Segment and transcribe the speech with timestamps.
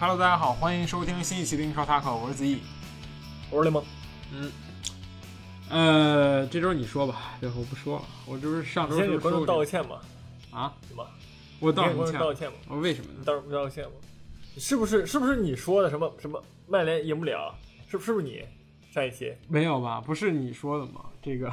[0.00, 2.58] Hello，大家好，欢迎收听新一期的英超 Talk，我是子毅。
[3.50, 3.84] 我是雷蒙。
[4.32, 4.52] 嗯，
[5.68, 9.98] 呃，这周你说吧，对，我不说了，我这不是上周先给观众就说过道个歉吗，
[10.52, 11.10] 啊，行吧？
[11.58, 12.12] 我你给观道什么歉？
[12.12, 13.16] 众道个歉吧，我为什么呢？
[13.18, 13.90] 你道道个歉吗。
[14.56, 17.52] 是不是是不是你说的什么什么曼联赢不了？
[17.88, 18.44] 是不是不是你
[18.92, 19.34] 上一期？
[19.48, 20.00] 没有吧？
[20.00, 21.06] 不是你说的吗？
[21.20, 21.50] 这个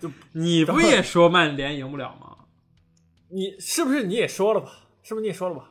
[0.00, 2.38] 就 你不也说曼联赢不了吗？
[3.28, 4.72] 你是不是你也说了吧？
[5.02, 5.68] 是不是你也说了吧？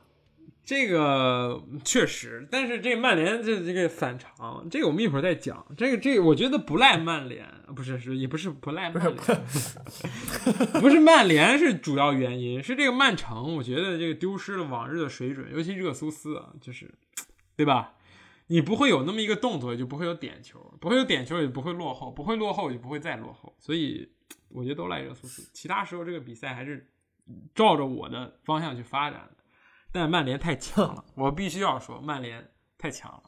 [0.64, 5.66] 这个确实，但是这曼联这这个反常，这个我们一会儿再讲。
[5.76, 7.46] 这个这个，我觉得不赖曼联，
[7.76, 9.42] 不是是也不是不赖曼联，
[10.82, 16.94] 不是曼联是主要原因，是这个曼城，我觉得这个丢失了往日的水准，尤其热苏斯啊，就是
[17.56, 17.96] 对吧？
[18.48, 23.56] 你不会有那么一个动作，就不会有点球，不会有点球，也不会落后，不会落后，也不会再落后。
[23.58, 24.10] 所以
[24.50, 25.50] 我觉得都赖热苏斯。
[25.54, 26.88] 其他时候这个比赛还是
[27.56, 29.41] 照着我的方向去发展的。
[29.92, 33.24] 但曼联太强了，我必须要说，曼联太强了。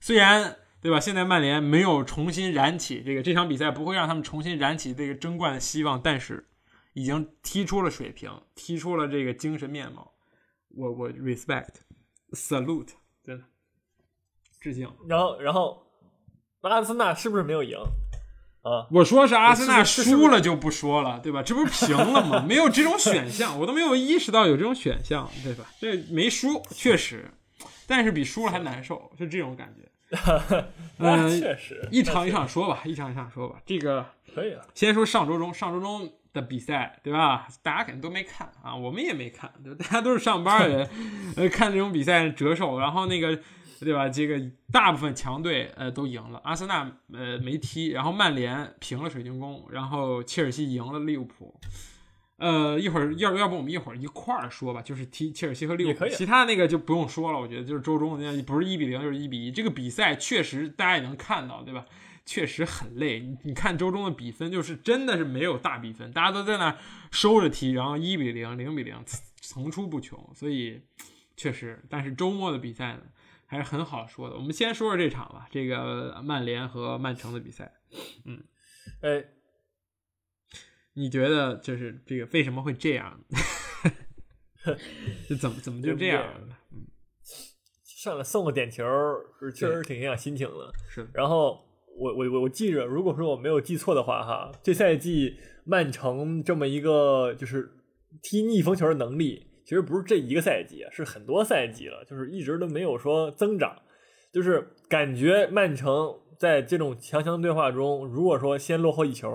[0.00, 6.48] 虽然对吧，现在曼联没有重新燃起这个这场比赛不会让他们重新燃起这个争冠的希望，但是
[6.92, 10.12] 已经踢出了水平，踢出了这个精神面貌。
[10.68, 11.74] 我我 respect
[12.30, 12.90] salute，
[13.24, 13.44] 真的
[14.60, 14.88] 致敬。
[15.08, 15.84] 然后然后
[16.60, 17.76] 阿森纳是不是没有赢
[18.70, 18.86] 啊？
[18.90, 21.42] 我说是阿森纳输了就不说了，对吧？
[21.42, 22.42] 这不是平了吗？
[22.46, 25.64] 没有这种选项，我都没有意识到有这种选项，对吧？
[25.80, 27.30] 这没输，确实，
[27.86, 29.88] 但是比输了还难受，就这种感觉。
[30.98, 33.56] 那嗯确实，一场一场说吧，一场一场说吧。
[33.66, 34.64] 这个可以了。
[34.74, 37.48] 先说上周中，上周中的比赛，对吧？
[37.60, 39.78] 大家肯定都没看啊，我们也没看，对吧？
[39.84, 40.88] 大家都是上班人，
[41.36, 43.36] 呃，看这种比赛折寿，然后那个，
[43.80, 44.08] 对吧？
[44.08, 44.40] 这个
[44.72, 51.58] 大部分强队呃都赢了，阿森纳呃没踢，然后曼联平了水晶宫，然后切尔西赢了利物浦。
[52.38, 57.40] 呃，一会儿要要不我们一会儿一块儿说吧，就是踢切尔西和利物浦，其他那个就不用说了。
[57.40, 61.86] 我觉得就是周中那不是一比零就是一比一，这个比赛确实大家也能看到，对吧？
[62.26, 63.20] 确实很累。
[63.20, 66.76] 你你看周中的比分，就是真的是没有大比分，大家都在那儿
[67.10, 68.96] 收着踢，然后一比零、零比零
[69.40, 70.82] 层出不穷，所以
[71.36, 71.82] 确实。
[71.88, 73.00] 但是周末的比赛呢，
[73.46, 74.36] 还是很好说的。
[74.36, 77.72] 我们先说说这场吧，这个曼联和曼城的比赛，
[78.24, 78.42] 嗯
[79.00, 79.24] 哎，
[80.94, 83.20] 你觉得就是这个为什么会这样？
[85.28, 86.58] 就怎么怎么就这样了？
[87.84, 88.84] 上来送个点球，
[89.54, 90.72] 确实挺影响心情的。
[90.88, 91.64] 是的，然后
[91.96, 97.72] 我我我我记着，如果说我没有记错的话，哈，这赛季曼城这么一个就是
[98.22, 103.82] 踢逆风球的能力，其实不是这一个赛季啊，是很多赛季了，就是一直都没有说增长，
[104.32, 109.28] 就是感觉曼城在这种强强对话中，如果说先落后一球，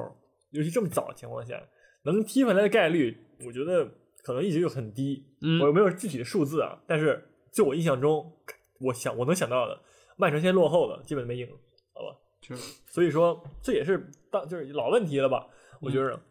[0.52, 1.62] 尤其这么早的情况下，
[2.06, 3.86] 能踢回来的概率，我觉得
[4.24, 5.28] 可能一直就很低。
[5.42, 8.32] 嗯我没有具体的数字啊，但是就我印象中，
[8.80, 9.78] 我想我能想到的，
[10.16, 11.46] 曼城先落后了，基本没赢，
[11.94, 12.18] 好吧？
[12.42, 15.46] 就 是所以说这也是当就是老问题了吧？
[15.82, 16.22] 我觉嗯着，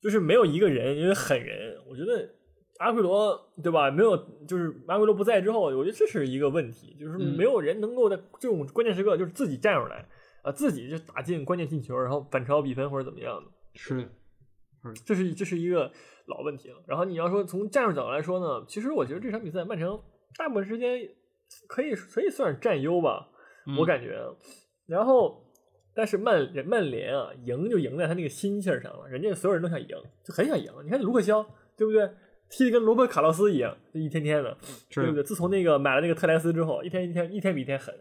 [0.00, 2.28] 就是没有一个人，因为狠人，我觉得
[2.82, 3.90] 阿奎罗对吧？
[3.90, 4.16] 没有，
[4.46, 10.06] 就是阿奎罗不在之后，我觉得这是一个问题，就是嗯没有人能够在这种关键时刻就是自己站出来
[10.42, 13.50] 啊，自己就打进关键进球，然后反超比分或者怎么样的。
[13.74, 14.08] 是的，
[15.06, 15.90] 这是这是一个
[16.26, 16.76] 老问题了。
[16.86, 20.00] 然后你要说从战术角度来说呢，其实我觉得这场比赛曼城
[20.36, 21.08] 大部分时间
[21.68, 23.28] 可以可以算是占优吧，
[23.66, 24.20] 嗯我感觉。
[24.86, 25.44] 然后，
[25.94, 29.88] 但是曼曼联啊，赢就赢在他那个心气儿上了，人家所有人都想赢，
[30.24, 30.72] 就很想赢。
[30.84, 31.42] 你看卢克肖，
[31.76, 32.10] 对不对？
[32.52, 34.56] 踢的跟罗伯卡洛斯一样，就一天天的，
[34.90, 35.24] 对不对？
[35.24, 37.92] 自从那个买了那个特莱斯之后，一天一天一天比一天狠，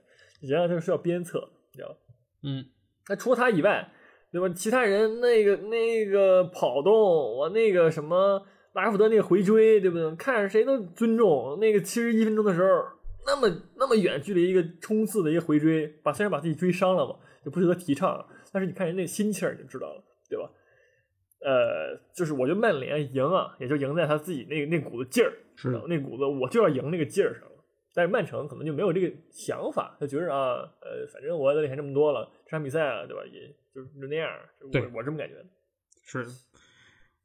[0.41, 1.95] 人家就是要鞭策，你知道吧？
[2.43, 2.65] 嗯，
[3.07, 3.89] 那除了他以外，
[4.29, 4.49] 对吧？
[4.49, 10.15] 其他人那个那个跑动，我那个什么拉什福德那个回追，对不对？
[10.15, 11.57] 看着谁都尊重。
[11.59, 12.83] 那个七十一分钟的时候，
[13.25, 17.15] 那么那么远距离一个冲刺的一个回追，把虽然把自己追伤了嘛，
[17.45, 18.25] 就不值得提倡。
[18.51, 20.49] 但是你看人那心气儿，你就知道了，对吧？
[21.43, 27.49] 呃，就是我觉得曼联赢啊，也就赢在他自己那个那股子劲儿，是的，那股子我就要赢那个劲儿上了。
[27.93, 33.21] 但是曼城可能就没有这个想法，他觉得啊，呃，反正我在领先这么多了，这场比赛啊，对吧？
[33.25, 34.29] 也就就那样，
[34.71, 35.45] 对我我这么感觉的。
[36.03, 36.25] 是，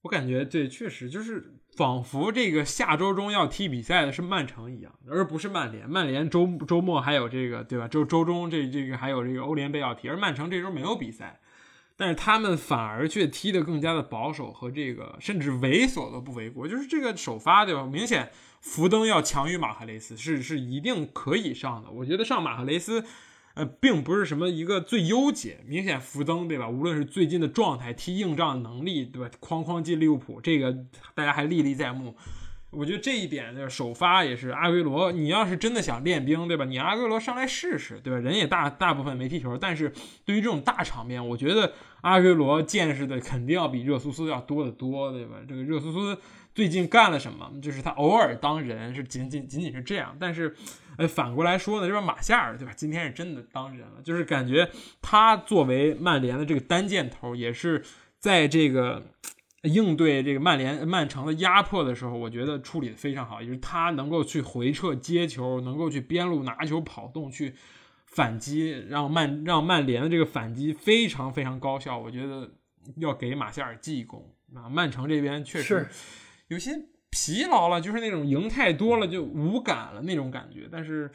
[0.03, 1.45] 我感觉对，确实就是
[1.77, 5.89] 仿佛这个下周中要踢比赛的是曼城一样，而不是曼联。
[5.89, 7.87] 曼联周周末还有这个对吧？
[7.87, 11.41] 周周中这这个还有这个欧联杯要踢，而曼城这周没有比赛，
[11.97, 17.85] 但是他们反而却踢得更加的保守和这个甚至猥琐都不为过，就是这个首发对吧？
[17.85, 21.91] 明显福登要强于马赫雷斯，是是一定可以上的。
[21.91, 23.05] 我觉得上马赫雷斯。
[23.55, 26.69] 呃，并不是什么一个最优解，明显福登对吧？
[26.69, 29.31] 无论是最近的状态、踢硬仗能力，对吧？
[29.41, 30.77] 哐哐进利物浦，这个
[31.15, 32.15] 大家还历历在目。
[32.77, 35.11] 我觉得这一点就是首发也是阿圭罗。
[35.11, 36.65] 你要是真的想练兵，对吧？
[36.65, 38.19] 你阿圭罗上来试试，对吧？
[38.19, 39.93] 人也大大部分没踢球，但是
[40.25, 45.37] 对于这种大场面，我觉得阿圭罗见识的肯定要比热苏斯要多得多，对吧？
[45.49, 46.21] 这个热苏斯
[46.55, 47.51] 最近干了什么？
[47.63, 50.55] 就是他偶尔当人是仅仅仅仅是这样，但是，
[50.99, 52.73] 呃，反过来说呢，这边马夏尔，对吧？
[52.77, 54.69] 今天是真的当人了，就是感觉
[55.01, 57.83] 他作为曼联的这个单箭头，也是
[58.19, 59.03] 在这个。
[59.67, 67.55] 应对这个曼联、曼城的压迫的时候，我觉得处理的非常好，就是他能够去回撤接球，能够去边路拿球跑动去
[68.07, 71.99] 反击，让曼让曼联的这个反击非常非常高效。
[71.99, 72.51] 我觉得
[72.97, 74.69] 要给马夏尔记一功啊！
[74.69, 75.89] 曼城这边确实
[76.49, 76.71] 有些
[77.11, 80.69] 疲劳了，就是那种赢太多了就无感了那种感觉。
[80.71, 81.11] 但是，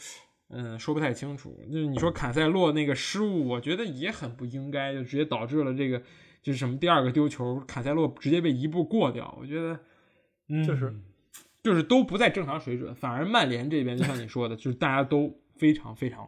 [0.49, 1.57] 嗯，说不太清楚。
[1.71, 6.01] 就是你说坎塞洛那个失误，我觉得也很不应该，就直接导致了这个。
[6.41, 9.79] 就是什么第二个丢球，卡塞洛直接被一步过掉，我觉得，
[10.65, 10.91] 就是
[11.61, 16.27] 就是都不在正常水准，反而曼联这边就像你说的，就是大家都非常非常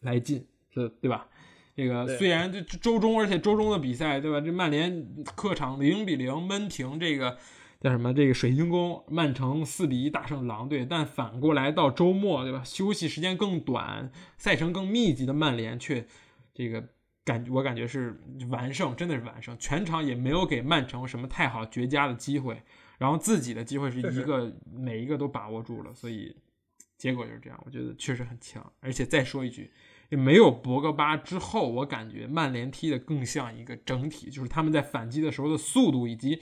[0.00, 1.28] 来劲，这对吧？
[1.76, 4.40] 这个虽然这周中，而且周中的比赛，对吧？
[4.40, 5.06] 这曼联
[5.36, 7.38] 客场零比零闷平这个
[7.80, 8.12] 叫什么？
[8.12, 12.64] 这个水晶宫，曼城四比一大胜狼队，但反过来到周末，对吧？
[12.64, 16.04] 休息时间更短，赛程更密集的曼联却
[16.52, 16.88] 这个。
[17.24, 18.20] 感我感觉是
[18.50, 22.62] 完胜，真的是完胜，全场也没有给曼城什么太好绝佳的机会，
[22.98, 26.36] 然后自己的机会是一个每一个都把握住了，所以
[26.98, 27.62] 结果就是这样。
[27.64, 29.70] 我觉得确实很强，而且再说一句，
[30.08, 36.40] 也没有博格巴之后，我感觉曼联踢的更像一个整体，就是他们在反击的时候的速度以及。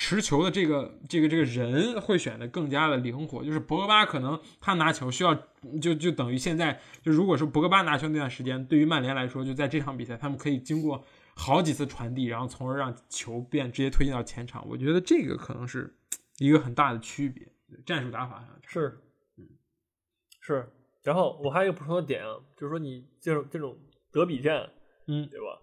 [0.00, 5.34] 持球的这个这个这个人会选的更加的灵活，就是博格巴可能他拿球需要
[5.78, 11.04] 就就等于现在就如果说博格巴拿球那段时间，对于曼联来说，就在这场比赛，他们可以经过
[11.36, 14.66] 好几次传递，然后从而让球变直接推进到前场。
[14.66, 15.94] 我觉得这个可能是
[16.38, 17.46] 一个很大的区别，
[17.84, 18.98] 战术打法上是，
[19.36, 19.44] 嗯，
[20.40, 20.66] 是。
[21.02, 23.76] 然后我还有一个补充的点啊，就是说你这种这种
[24.10, 24.66] 德比战，
[25.08, 25.60] 嗯，对吧？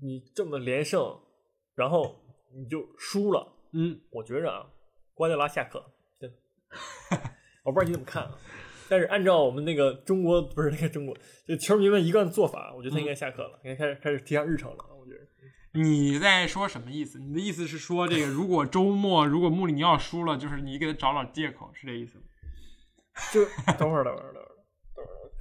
[0.00, 1.18] 你这么连胜，
[1.74, 2.24] 然后。
[2.54, 4.66] 你就输了，嗯，我觉着啊，
[5.14, 5.84] 瓜迪拉下课，
[6.20, 6.32] 真，
[7.64, 8.38] 我不知道你怎么看啊，
[8.88, 11.16] 但是按照我们那个中国不是那个中国，
[11.46, 14.84] 就球迷们一贯的做法，我觉得他应该下课了，应该开始开始提上日程了。
[14.98, 15.20] 我觉得
[15.72, 17.18] 你在说什么意思？
[17.18, 22.24] 你的意思是说，这个如果周末如果穆里尼奥输了，就是你给他找找借口，是这意思吗？
[23.32, 23.44] 就
[23.78, 24.48] 等会儿，等会儿，等会儿，等会儿，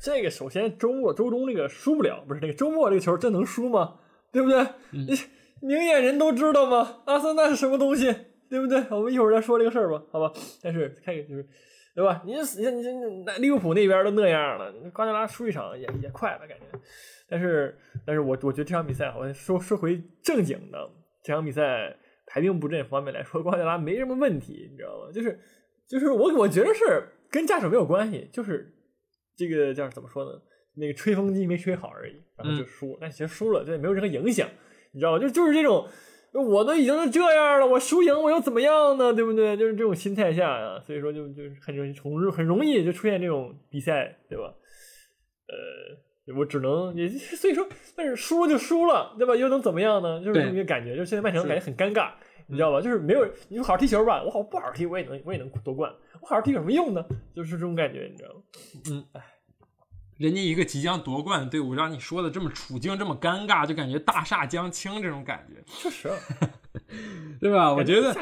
[0.02, 4.00] 这个首先周末周中这个输不了，不是那个周末这个球真能输吗？
[4.32, 4.68] 对不对？
[4.92, 5.16] 你。
[5.62, 7.02] 明眼人都知道吗？
[7.06, 8.14] 阿森纳是什么东西，
[8.50, 8.84] 对不对？
[8.90, 10.32] 我们一会儿再说这个事儿吧，好吧？
[10.62, 11.48] 但是开就是，
[11.96, 12.22] 对吧？
[12.26, 16.80] 你你你那利物浦那边都那样了，瓜迪拉输一场也也快了，感觉。
[17.30, 20.90] 但是，但是我我觉得这场比赛，好像说说回正经的，
[21.24, 21.96] 这场比赛
[22.26, 25.12] 排兵布阵方面来说，瓜迪拉没什么问题，你知道吗？
[25.12, 25.40] 就是
[25.88, 28.74] 就是我我觉得是跟驾驶没有关系，就是
[29.36, 30.32] 这个叫怎么说呢？
[30.76, 32.96] 那个吹风机没吹好而已，然后就输。
[33.02, 34.48] 但其实输了，这也没有任何影响。
[34.92, 35.20] 你知道吗？
[35.20, 35.88] 就就是这种，
[36.34, 39.14] 我都已经是这样了，我输赢我又怎么样呢？
[39.14, 39.56] 对不对？
[39.58, 44.54] 就是这种心态下呀，所以说就就是很容易从很容易就出现这种比赛，对吧？
[45.48, 47.66] 呃，我只能也 所以说，
[47.96, 49.36] 但是输就输了，对吧？
[49.36, 50.20] 又能怎么样呢？
[50.24, 52.12] 就是这么一个感觉，就是现在曼城感觉很尴尬，
[52.48, 52.82] 你知道吧？
[52.82, 55.92] 就是没有你好好踢球吧，我好不好好踢我也能我也能夺冠，
[56.22, 57.06] 我好好踢有什么用呢？
[57.34, 58.42] 就是这种感觉，你知道吗？
[58.92, 59.22] 嗯，哎。
[60.18, 66.12] 人家一个即将夺冠的队伍，让你说的这么处境这么尴尬，就感觉大厦将倾这种感觉，确实，
[67.40, 67.72] 对吧？
[67.72, 68.16] 我觉得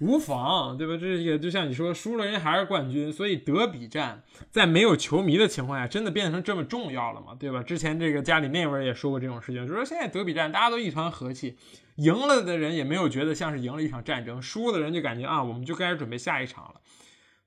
[0.00, 0.96] 无妨，对吧？
[1.00, 7.34] 这也就像你说，输了人还是冠军，所以德比战在没有球迷的情况下，真的变成这么重要了嘛？
[7.38, 7.62] 对吧？
[7.62, 11.56] 之前这个家里那位也说过这种事情，就说现在德比战大家都一团和气，
[11.96, 16.74] 赢了的人也没有觉得像是赢了一场战争，输的人就感觉啊，我们就开始准备下一场了。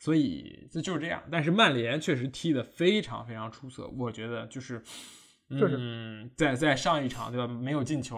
[0.04, 4.82] 所以这就是这样，但是曼联确实踢得非常非常出色，我觉得就是，
[5.50, 8.18] 嗯，在在上一场对吧，没有进球，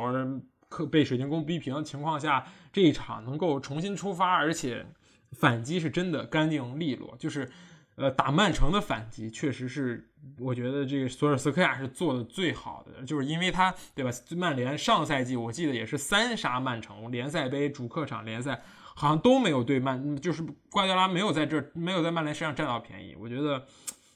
[0.70, 4.86] 可被水晶宫逼平的情况下，这一场能够重新出发，而且
[5.34, 7.52] 反击是真的干净利落，就是
[7.98, 10.10] 呃打曼城的反击确实是，
[10.40, 18.64] 我觉得这个索尔斯克亚是做的最好的，就是因为他对吧，曼联上赛季我记得也是三杀曼城，联赛杯、主客场联赛。
[18.96, 23.16] 好像都没有对曼，就是瓜迪奥拉没有在这没有在曼联身上占到便宜。
[23.20, 23.66] 我觉得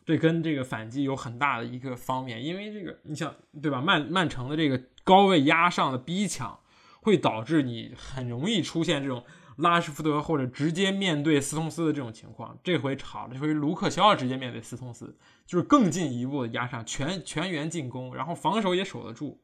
[0.06, 3.82] 这跟这个反击有很大的一个方面，因为这个你想对吧？
[3.82, 6.60] 曼曼城的这个高位压上的逼抢，
[7.02, 9.24] 会导致你很容易出现这种
[9.58, 12.58] 拉什福德或者直接面对斯通斯的这种情况。
[12.64, 19.42] 这回吵了，这回卢克肖直接面对斯通斯，就是更进一步的压上全全员进攻，然后防守也守得住。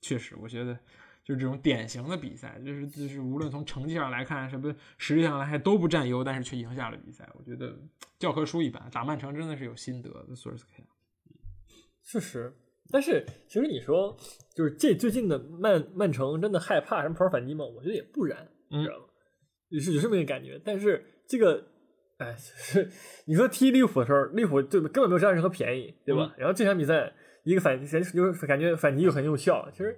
[0.00, 0.78] 确实，我觉得。
[1.28, 7.28] 就是这种典型的比赛，就是就是无论从成绩上来看，什么实力上来看都不占优，但是却赢下了比赛。
[7.34, 7.78] 我觉得
[8.18, 10.34] 教科书一般，打曼城真的是有心得的。
[10.34, 10.84] 索尔斯克亚，
[12.02, 12.50] 确实。
[12.90, 14.16] 但是其实你说，
[14.54, 17.62] 就是这最近的曼曼城真的害怕什么跑反击吗？
[17.62, 19.04] 我觉得也不然，你知道吗？
[19.68, 20.58] 也是有这么一个感觉。
[20.64, 21.62] 但是这个，
[22.16, 22.90] 哎， 是
[23.26, 26.34] 你说踢利物浦的时候，利物浦就根本没有占任何便宜，对吧？
[26.38, 27.12] 然后这场比赛
[27.44, 29.94] 一个反人就感觉反击又很有效，其实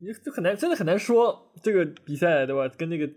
[0.00, 2.66] 你就很难，真的很难说这个比赛，对吧？
[2.76, 3.08] 跟那个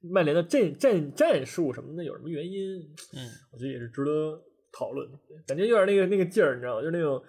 [0.00, 2.78] 曼联的战战战术什么的有什么原因？
[3.14, 4.40] 嗯，我觉得也是值得
[4.72, 5.08] 讨论。
[5.46, 6.82] 感觉有点那个那个劲儿，你知道吗？
[6.82, 7.22] 就是那种。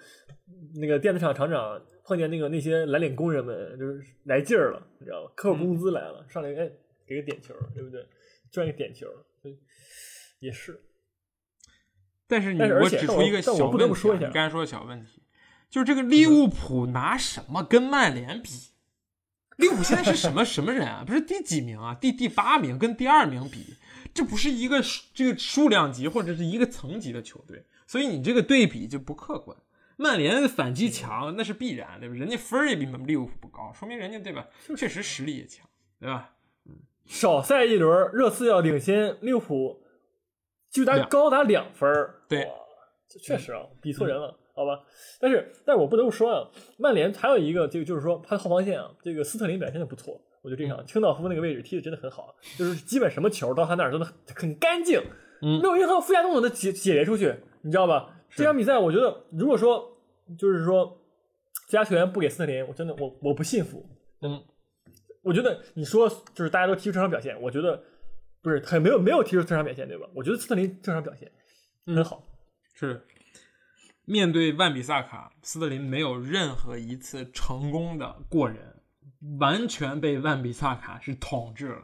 [0.74, 5.32] 那个电子厂厂长碰见那个那些蓝领工人们，就是来劲儿了，你知道吗？
[5.36, 6.72] 扣工资来了，上来哎
[7.06, 8.04] 给个点球，对不对？
[8.52, 9.08] 赚个点球，
[10.40, 10.82] 也是。
[12.28, 15.22] 但是你我指出一个小问题，你刚才说的小问题，
[15.70, 18.50] 就是这个利物浦拿什么跟曼联比？
[19.60, 21.04] 利物浦现在是什么什么人啊？
[21.06, 21.94] 不是第几名啊？
[21.94, 23.76] 第第八名跟第二名比，
[24.14, 24.82] 这不是一个
[25.14, 29.58] 这个数量级或者是一个层级的球队，所以你这个对比就不客观。
[29.98, 32.16] 曼联反击强那是必然，对吧？
[32.16, 34.48] 人家分儿也比利物浦不高，说明人家对吧？
[34.78, 35.68] 确实实力也强，
[36.00, 36.32] 对吧？
[36.66, 39.84] 嗯，少赛一轮，热刺要领先利物浦，
[40.72, 42.22] 就达高达两分儿。
[42.30, 42.50] 对，
[43.10, 44.84] 这确实啊，比错人了，好吧？
[45.22, 55.00] 但是，但是我不得不说啊，曼联还有一个，这个就是说他的后防线啊，这个斯特林表现的不错，我觉得这场清道夫那个位置踢的真的很好，就是基本什么球到他那儿都能很干净，
[55.42, 58.20] 嗯，没有任何附加动作的解解决出去，你知道吧？
[58.36, 59.98] 这场比赛，我觉得如果说
[60.38, 61.02] 就是说
[61.70, 63.84] 其他球员不给斯特林，我真的我我不信服。
[64.22, 64.44] 嗯，
[65.24, 67.82] 我觉得你说就是大家都提出正常表现，我觉得
[68.44, 70.06] 不是很没有没有提出正常表现，对吧？
[70.14, 71.32] 我觉得斯特林正常表现
[71.86, 72.24] 很好。
[72.76, 73.02] 是
[74.10, 78.82] 面对万比萨卡，斯特林没有任何一次成功的过人，
[79.40, 81.84] 完全被万比萨卡是统治了。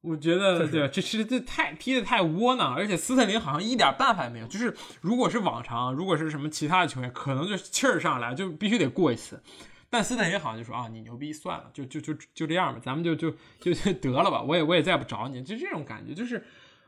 [0.00, 4.46] 我觉得对，这其实这太踢的太窝囊，而且斯特林好像一点办法也没有。
[4.48, 9.40] 就是如果是往常，如果是什么其他的球员，可能就气儿上来就必须得过一次。
[9.88, 16.44] 但斯特林好像就说啊，你牛逼算了，就就就就这样吧，咱们就就就得了吧，我也我也再不找你，就这种感觉，就是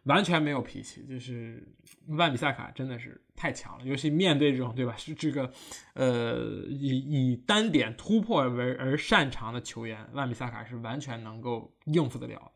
[0.08, 1.06] 完全没有脾气。
[1.06, 1.66] 就是
[2.08, 4.96] 万比萨卡真的是太强了，尤其面对这种对吧？
[4.96, 5.52] 是这个
[5.94, 6.38] 呃
[6.68, 12.52] 以以单点突破为而擅长的球员，万比萨卡是完全能够应付得了。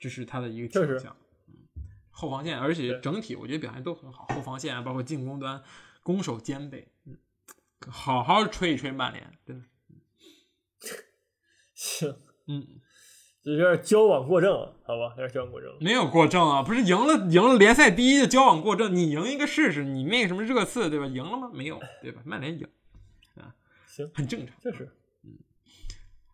[0.00, 1.16] 这是他的一个强项，
[1.48, 1.54] 嗯，
[2.10, 5.60] 后防线，而且整体我觉得表现都很好，后防线包括进攻端
[6.04, 7.18] 攻守兼备，嗯，
[7.88, 9.66] 好好吹一吹曼联，真的，
[11.74, 12.14] 行，
[12.46, 12.64] 嗯，
[13.42, 14.52] 有点交往过正，
[14.84, 21.06] 好吧，有点交往过正，没有过正啊，不是赢了赢了联赛第一就交往过正，你赢一个试试，你那个什么热刺对吧？
[21.06, 21.50] 赢了吗？
[21.52, 22.20] 没有，对吧？
[22.24, 22.66] 曼联赢，
[23.36, 23.54] 啊，
[23.86, 24.90] 行，很正常，确实，
[25.24, 25.38] 嗯，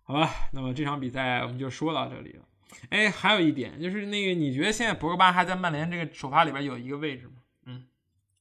[0.02, 2.44] 好吧，那么这场比赛我们就说到这里了。
[2.88, 7.34] 哎，还有一点就是那个，你觉得现在博格巴还在曼联这个首发里边有一个位置吗？
[7.66, 7.84] 嗯，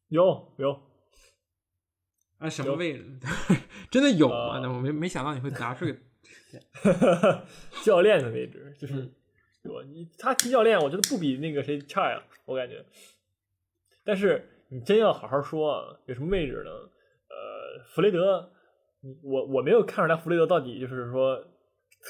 [0.07, 0.81] 有有
[2.39, 3.05] 啊，什么位置？
[3.91, 4.59] 真的有吗？
[4.59, 5.95] 那我没没想到你会拿出个
[7.83, 9.09] 教练的位置，就是
[9.63, 12.83] 我你他踢教练，我觉得不比那个谁差呀，我感觉。
[14.03, 16.71] 但是你真要好好说啊，有什么位置呢？
[16.71, 18.51] 呃，弗雷德，
[19.23, 21.43] 我我没有看出来弗雷德到底就是说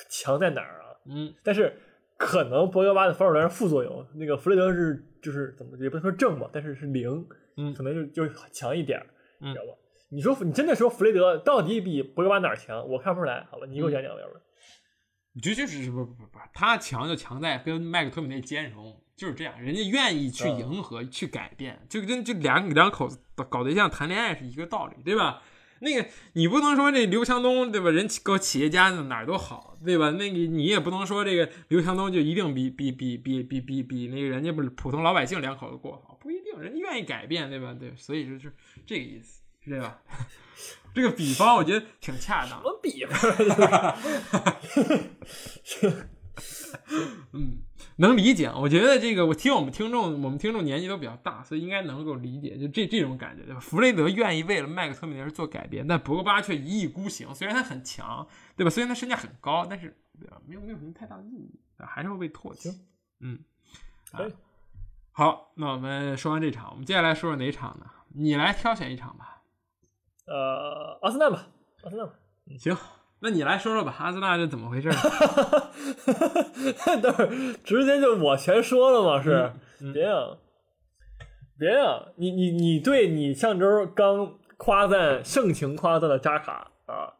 [0.10, 0.98] 强在哪儿啊？
[1.06, 1.74] 嗯，但是。
[2.16, 9.04] 可能博格巴的防守端是副作用，那个弗雷德是就是怎么也不能说正吧，但是是零，嗯，可能就就强一点，
[9.40, 9.72] 你知道吧？
[10.14, 12.88] 你说你真的说弗雷德到底比博格巴哪儿强？
[12.88, 13.66] 我看不出来，好吧？
[13.68, 14.42] 你给我讲讲，要不然？
[15.34, 25.42] 你觉得就是不不不不，他强就强在跟麦克托米内兼容，就是这样，人家愿意去迎合、去改变，就跟就两两口子搞对象谈恋爱是一个道理，对吧？
[25.80, 27.90] 那个你不能说这刘强东对吧？
[27.90, 30.12] 人搞企业家哪儿都好对吧？
[30.12, 37.76] 那个你也不能说这个刘强东就一定比比比比比比比那个人家不是普通老百姓两口子过好，不一定，人家愿意改变对吧？
[37.78, 38.54] 对，所以就是
[38.86, 40.00] 这个意思，对吧？
[40.94, 42.60] 这个比方我觉得挺恰当。
[42.60, 43.96] 什么比方？
[47.34, 47.60] 嗯。
[47.98, 53.60] 能理解，我觉得这个我听我们听众，我们听众年纪都比较大，所以应该能够理解，就这这种感觉，对吧？
[53.60, 57.36] 弗雷德愿意为了麦克托米内做改变，但博格巴却一意孤行。
[57.36, 58.70] 虽然他很强，对吧？
[58.72, 60.42] 虽然他身价很高，但是对吧？
[60.48, 62.82] 没有没有什么太大的意义，还是会被唾弃。
[63.20, 63.38] 嗯，
[64.12, 64.26] 啊，
[65.12, 67.86] 好，那我们说完这场，我们接下来说说哪场呢？
[68.16, 69.33] 你来挑选一场吧。
[70.26, 71.48] 呃，阿森纳吧，
[71.84, 72.14] 阿森纳吧。
[72.58, 72.76] 行。
[73.20, 74.90] 那你来说说吧，阿森纳是怎么回事？
[77.02, 77.30] 等会儿
[77.64, 79.24] 直接就我全说了嘛？
[79.24, 79.54] 是，
[79.94, 80.38] 别呀，
[81.58, 87.14] 别呀，你你你对你上周刚夸赞盛情夸赞的扎卡啊，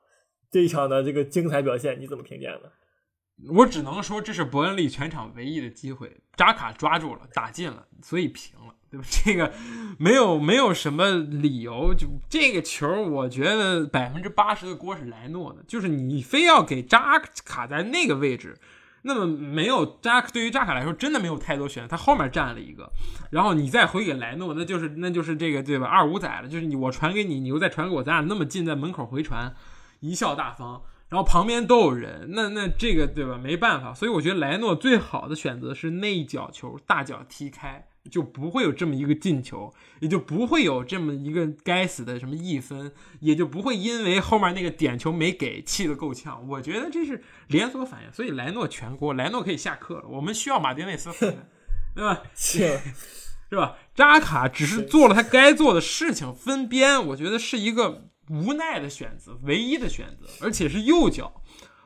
[0.52, 2.70] 这一场的这个精彩表现，你怎么评价呢？
[3.56, 9.06] 我只能说这是伯恩利全场唯一的机会，扎卡抓住了，打进了，所以平了，对吧？
[9.10, 9.52] 这个
[9.98, 18.56] 没有没有什么理由，就这个球，我觉得百分之八十的锅是莱诺的，就是你非要给扎卡在那个位置。
[19.06, 21.88] 那么没有扎对于扎卡来说，真的没有太多选择。
[21.90, 22.90] 他后面站了一个，
[23.32, 25.88] 然后你再回给莱诺，那就是那就是这个对吧？
[25.88, 29.54] 二五仔了，就是你我传给你，你又再传给我，咱俩那么近，在门口回传，
[30.02, 30.84] 贻笑大方。
[31.10, 33.38] 然后旁边都有人，那那这个对吧？
[33.38, 37.86] 没办法，所以我觉得莱诺最好的选择是内角球，大脚踢开。
[38.12, 42.92] 就不会有这么一个进球，也就不会有这么一个该死的什么一分，
[43.22, 46.46] 也就不会因为后面那个点球没给气得够呛。
[46.48, 50.08] 我觉得这是连锁反应，所以莱诺全锅，莱诺可以下课了。
[50.08, 51.10] 我们需要马丁内斯，
[51.96, 52.24] 对吧？
[52.36, 52.80] 是
[53.50, 53.78] 是吧？
[53.96, 61.42] 扎卡只是做了他该做的事情，分边，我觉得是一个无奈的选择，唯一的选择，而且是右脚，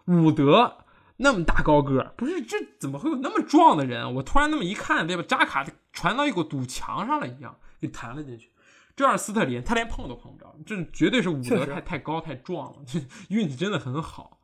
[0.05, 0.77] 伍德。
[1.17, 4.15] 那么大高个，不是这怎么会有那么壮的人？
[4.15, 5.23] 我突然那么一看，对吧？
[5.27, 8.51] 扎卡传到一股堵墙上了一样，给弹了进去。
[8.95, 14.39] 这样斯特林他连碰都碰不着，这绝对是武德太太高太壮了，这 运气真的很好。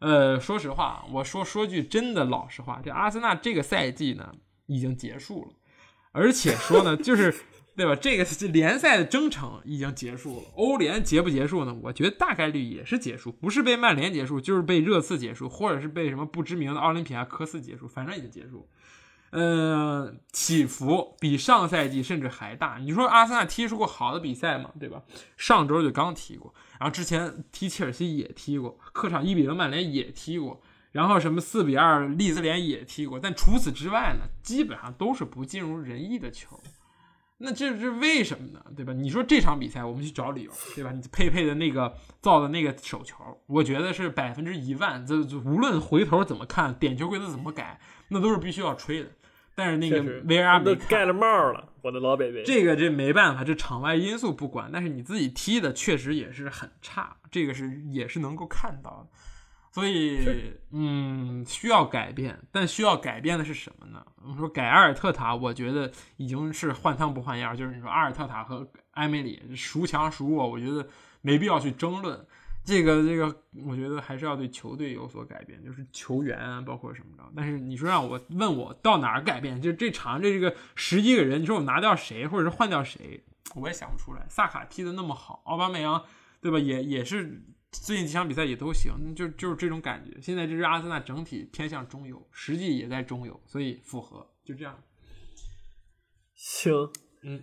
[0.00, 4.32] 呃，说实话，我说说句真的老实话，这阿森纳这个赛季呢
[4.66, 5.50] 已经结束了，
[6.12, 7.34] 而且说呢就是。
[7.76, 7.94] 对吧？
[7.94, 11.76] 这个联赛的征程已经结束了，欧联结不结束呢？
[11.82, 18.66] 我觉得大概率也是结束，不是被曼联结束，就是被热刺结束，或者是被什么不知名的奥林匹亚科斯结束，反正已经结束。
[19.30, 22.78] 呃，起伏比上赛季甚至还大。
[22.78, 24.70] 你说阿森纳踢出过好的比赛吗？
[24.80, 25.02] 对吧？
[25.36, 36.58] 上周就刚踢过，然后之前踢切尔西也踢过，客场一比零曼联也踢过，然后什么四比二利兹联也踢过，但除此之外呢，基本上都是不尽如人意的球。
[37.38, 38.64] 那这是为什么呢？
[38.74, 38.92] 对吧？
[38.92, 40.90] 你说这场比赛我们去找理由，对吧？
[40.92, 49.10] 你佩佩的那个造的那个手球，我觉得是百分之一万，这无论回头怎么看，点球规则怎么改，那都是必须要吹的。
[49.54, 52.42] 但是那个 VR 都盖了帽了，我的老北北。
[52.42, 59.18] 这个这没办法，这场外因素不管，但是你自己踢的确实也是很差，这个是也是能够看到的。
[59.76, 64.02] 所以，嗯，需要改变，但需要改变的是什么呢？
[64.22, 67.54] 我们说改阿尔特塔，我觉得已经是换汤不换药。
[67.54, 70.88] 就是你说阿尔特塔和埃梅里孰强孰弱，我觉得
[71.20, 72.26] 没必要去争论。
[72.64, 77.24] 这个这个，我觉得还是要对球队有所改变，就是球员啊，包括什么的。
[77.36, 83.22] 但是你说让我问我到哪儿改变，就这场这个十一个人，你说我拿掉谁，或者是换掉谁，
[83.54, 84.24] 我也想不出来。
[84.30, 86.02] 萨卡踢的那么好，奥巴梅扬，
[86.40, 86.58] 对吧？
[86.58, 87.42] 也也是。
[87.72, 90.20] 最近几场比赛也都行，就就是这种感觉。
[90.20, 94.82] 现在这支阿森纳整体偏向中游，实际也在中游，所以符合，就这样。
[96.34, 96.72] 行，
[97.22, 97.42] 嗯，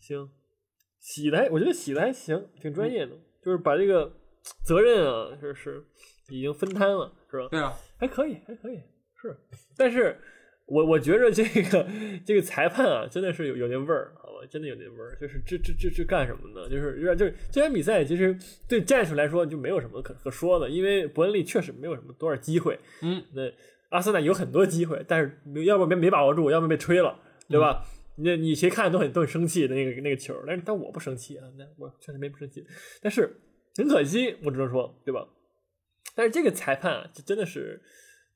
[0.00, 0.30] 行，
[0.98, 4.10] 洗的，我觉得洗的还行，挺专业的，就是把这个
[4.64, 5.84] 责任啊，就是
[6.28, 7.48] 已经分摊了，是吧？
[7.50, 8.82] 对啊，还可以，还可以，
[9.20, 9.36] 是。
[9.76, 10.20] 但是
[10.66, 11.86] 我我觉着这个
[12.24, 14.12] 这个裁判啊，真的是有有那味儿。
[14.16, 16.68] 好吧真的有那味儿，就是这这这这干什么呢？
[16.68, 18.36] 就是有点就是这场比赛其实
[18.68, 22.78] 对战术来说就没有什么可可说的，因为伯恩利确实没有什么多少机会。
[23.02, 23.42] 嗯，那
[23.90, 27.84] 阿森纳有很多机会，但是要么没没把握住，要么被吹了，对吧？
[28.16, 32.64] 那你谁看都很都很生气的那个那个球，但是但我不生气啊，那我确实没不生气，
[33.02, 33.40] 但是
[33.76, 35.26] 很可惜，我只能说，对吧？
[36.14, 37.80] 但是这个裁判啊，这真的是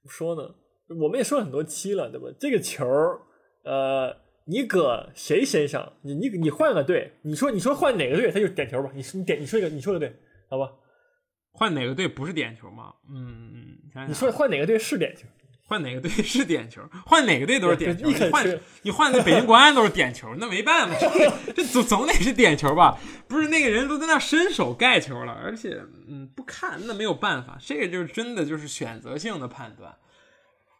[0.03, 0.55] 怎么说呢？
[1.01, 2.27] 我们也说了很多期了，对吧？
[2.39, 2.87] 这个球，
[3.65, 4.17] 呃。
[4.51, 5.93] 你搁谁身上？
[6.01, 8.91] 你你你换个队，你说你说换哪个队，他就点球吧。
[8.95, 10.11] 你你点你说一个，你说的对，
[10.49, 10.71] 好吧？
[11.53, 12.95] 换哪个队不是点球吗？
[13.13, 13.77] 嗯，
[14.09, 15.27] 你说换哪个队是点球？
[15.69, 16.81] 换哪个队是点球？
[17.05, 18.09] 换哪个队都是点球。
[18.09, 20.97] 你换你换那北京国安都是点球，那没办法，
[21.55, 22.99] 这总总得是点球吧？
[23.29, 29.95] 不是那个人都在那伸手盖球了，而且嗯不看那没有办法，这个就是真的就是选择性的判断。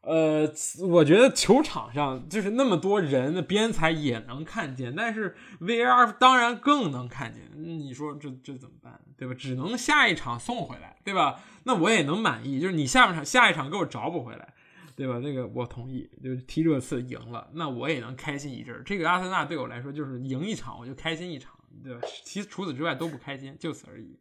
[0.03, 0.51] 呃，
[0.87, 7.43] 我觉得球场上就是那么多人的边裁也能看见，但是 VR 当然更能看见。
[7.55, 9.35] 你说这这怎么办，对吧？
[9.35, 11.41] 只能下一场送回来，对吧？
[11.65, 14.55] 那我也能满意，就是你下半场下一场给我找补回来，
[14.95, 15.19] 对吧？
[15.19, 18.81] 那个我同意，就是踢热刺赢了，那我也能开心一阵。
[18.87, 22.01] 这个阿森纳对我来说就是赢一场我就开心一场，对吧？
[22.25, 24.17] 其除此之外都不开心，就此而已。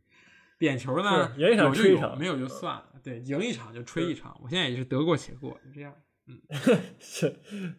[0.58, 2.84] 点球呢，赢一场吹一场，没有就算了。
[3.04, 4.38] 对，赢一场就吹一场。
[4.44, 5.94] 我现在也是得过且过，就这样。
[6.28, 6.38] 嗯，
[7.00, 7.34] 是，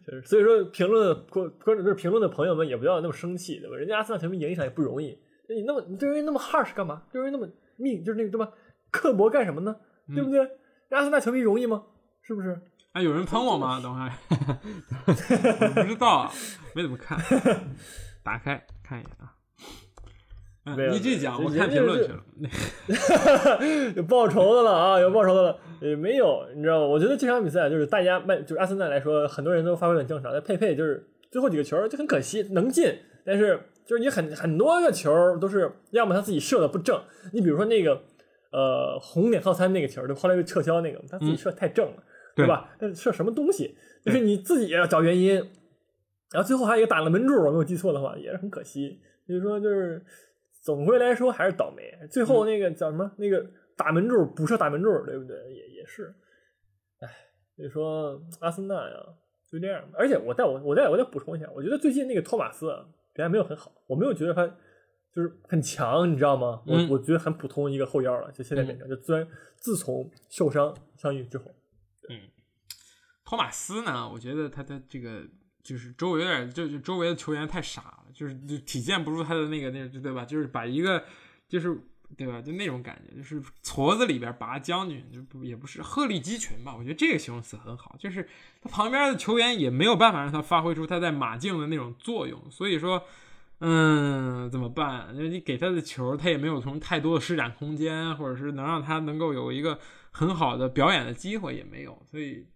[0.05, 0.21] 是。
[0.23, 3.75] 所以说，评论观观众就是评论的朋友们也不要那么生气，对吧？
[3.75, 7.03] 人家阿森纳球迷赢一场也不容易，你那么你对人那么 harsh 干嘛？
[7.11, 8.51] 对人那么命就是那个对吧？
[8.91, 9.75] 刻薄干什么呢？
[10.07, 10.39] 对不对？
[10.89, 11.83] 阿森纳球迷容易吗？
[12.23, 12.59] 是不是？
[12.93, 13.79] 啊，有人喷我吗？
[13.83, 14.11] 等会儿，
[15.75, 16.31] 不知道，
[16.73, 17.19] 没怎么看。
[18.23, 19.35] 打开看一眼啊。
[20.65, 22.23] 没有你这讲，我看评论去了。
[23.95, 25.57] 有报仇的了啊，有报仇的了。
[25.81, 26.85] 也没有，你知道吗？
[26.85, 30.31] 我觉得这场比赛就是大家曼，就是阿森纳来说，很多人都发挥很正常。
[30.31, 32.93] 但佩佩就是最后几个球就很可惜，能进，
[33.25, 37.01] 但是就是你很很多个球都是要么他自己射的不正。
[37.33, 38.01] 你比如说那个
[38.51, 42.03] 呃红点套餐那个球，就后来被撤销那个，他自己射太正了，
[42.35, 42.69] 对吧？
[42.79, 43.75] 那射什么东西？
[44.05, 45.35] 就是你自己也要找原因。
[46.31, 48.99] 然后最后还有一个打了门柱，我没有记错的话，也是很可惜。
[49.25, 50.03] 所以说就是
[50.61, 51.83] 总归来说还是倒霉。
[52.11, 53.11] 最后那个叫什么？
[53.17, 53.45] 那个
[53.77, 55.37] 打门柱补射打门柱，对不对？
[55.53, 56.13] 也也是。
[56.99, 57.07] 哎，
[57.55, 58.95] 所以说阿森纳呀，
[59.51, 59.83] 就这样。
[59.93, 64.45] 而且我再我我再我再补充一下，我觉得最近那个托马斯啊表现没有很好，我没有觉得他
[65.13, 66.61] 就是很强，你知道吗？
[66.67, 71.45] 我、嗯我觉得很普通一个后腰了，就现在变成，就虽然自从受伤伤愈之后，
[72.09, 72.19] 嗯
[73.25, 75.21] 托马斯呢，我觉得他的这个
[75.69, 80.25] 就是周围有点，就是周围的球员太傻了，就是就体现不出他的那个那个，对吧？
[80.25, 81.03] 就是把一个
[81.47, 81.79] 就是
[82.17, 82.41] 对吧？
[82.41, 86.75] 就那种感觉，就是矬子里边拔将军，就不也不是鹤立鸡群吧？
[86.75, 88.27] 我觉得这个形容词很好，就是
[88.61, 93.03] 他旁边的球员也没有办法让他发挥出他在马竞的那种作用，所以说。
[93.61, 95.13] 嗯，怎么办？
[95.13, 99.77] 因为你给他的球，他也没有从太多的施展空间，或者是能让他能够有一个
[100.11, 102.47] 很好的表演的机会也没有，所以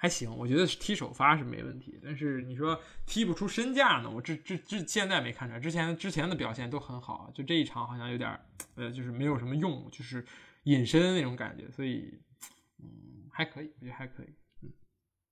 [0.00, 0.34] 还行。
[0.34, 4.08] 我觉得是踢首发是没问题，但是你说踢不出身价呢？
[4.10, 8.40] 我这这这现在没看出来，之前之前的表现都很好，就这一场好像有点
[8.76, 10.24] 呃，就是没有什么用，就是
[10.62, 12.18] 隐身那种感觉，所以
[12.78, 14.34] 嗯还可以，我觉得还可以。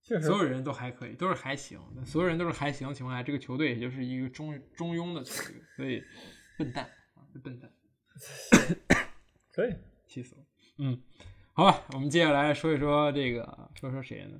[0.03, 1.79] 确实所有人都还可以，都是还行。
[2.05, 6.03] 所有人都是还行的情况下，这个球队也就是一个中中庸的球队，所以
[6.59, 7.71] 笨蛋啊，笨蛋，
[9.51, 9.73] 可以。
[10.07, 10.41] 气死了。
[10.79, 10.99] 嗯，
[11.59, 13.45] 好吧，我们接下来说一说这个，
[13.77, 14.39] 说说谁呢？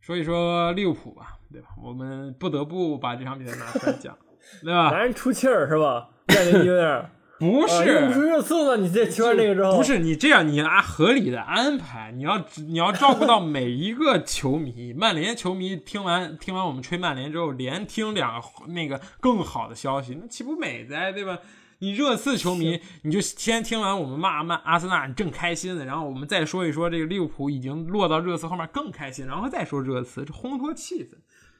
[0.00, 1.68] 说一说利物浦吧，对吧？
[1.78, 4.16] 我们不得不把这场比赛拿出来讲，
[4.64, 4.88] 对吧？
[4.90, 6.08] 男人出气儿是吧？
[6.28, 8.20] 感觉你有点儿不啊用不是。
[8.26, 14.94] 热刺了，你这踢完那个之后不是你这样，你按合理的安排，你要你要照顾到每一个球迷。
[14.96, 21.38] 曼联球迷听完听完我们吹曼联之后，连听两个那个更好的消息，那岂不美哉，对吧？
[21.78, 31.16] 你热刺球迷，你就先听完我们骂骂阿森纳，你正开心呢，然后我们再说一说这个利物浦已经落到热刺后面更开心，然后再说热刺，这烘托气氛。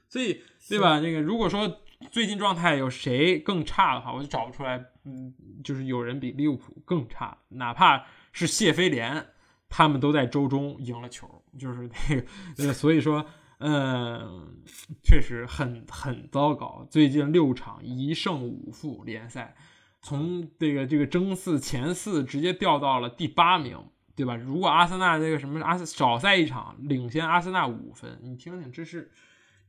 [0.08, 1.00] 所以，对吧？
[1.00, 1.80] 这个如果说
[2.12, 4.84] 最近状态有谁更差的话，我就找不出来。
[5.04, 9.26] 嗯，就是有人比利物浦更差，哪怕是谢菲联，
[9.68, 12.26] 他们都在周中赢了球，就是那个，
[12.58, 13.26] 呃，所以说，
[13.58, 14.62] 嗯，
[15.02, 16.86] 确实很很糟糕。
[16.90, 19.56] 最近六场一胜五负联赛，
[20.02, 23.78] 从这个这个争四前四直接掉到了第八名，
[24.14, 24.36] 对吧？
[24.36, 29.10] 如果阿森纳这个什么阿少赛一场，领先阿森纳五分，你听听，这是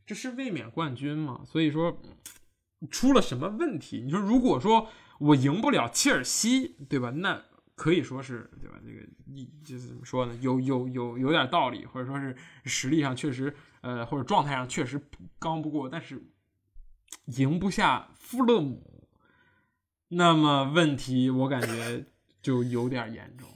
[0.05, 1.41] 这是卫冕冠军吗？
[1.45, 1.99] 所以说
[2.91, 4.01] 出了什么问题？
[4.05, 4.87] 你说如果说
[5.19, 7.09] 我赢不了切尔西，对吧？
[7.09, 7.41] 那
[7.75, 8.77] 可以说是对吧？
[8.85, 10.37] 这个一就是怎么说呢？
[10.41, 12.35] 有有有有点道理，或者说是
[12.65, 15.01] 实力上确实呃，或者状态上确实
[15.39, 16.21] 刚不过，但是
[17.37, 18.96] 赢不下富勒姆，
[20.09, 22.05] 那么问题我感觉
[22.41, 23.47] 就有点严重，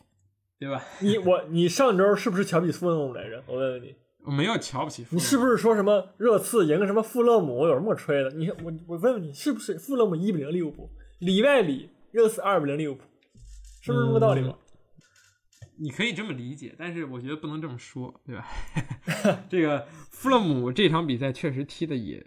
[0.60, 0.84] 对吧？
[1.00, 3.44] 你我你上周是不是瞧不起富勒姆来着？
[3.48, 8.30] 我问问你，我没有瞧不起富勒姆，你是不是说什么热刺赢个什么富勒姆有什么吹的？
[8.32, 13.04] 你我我问问你，是不是富勒姆一比零利物浦，里外里热刺二比零利物浦，
[13.82, 14.56] 是不是这么个道理吗？
[15.78, 18.46] 你可以这么理解，但是我觉得不能这么说，对吧？
[19.50, 22.24] 这个富勒姆这场比赛确实踢的也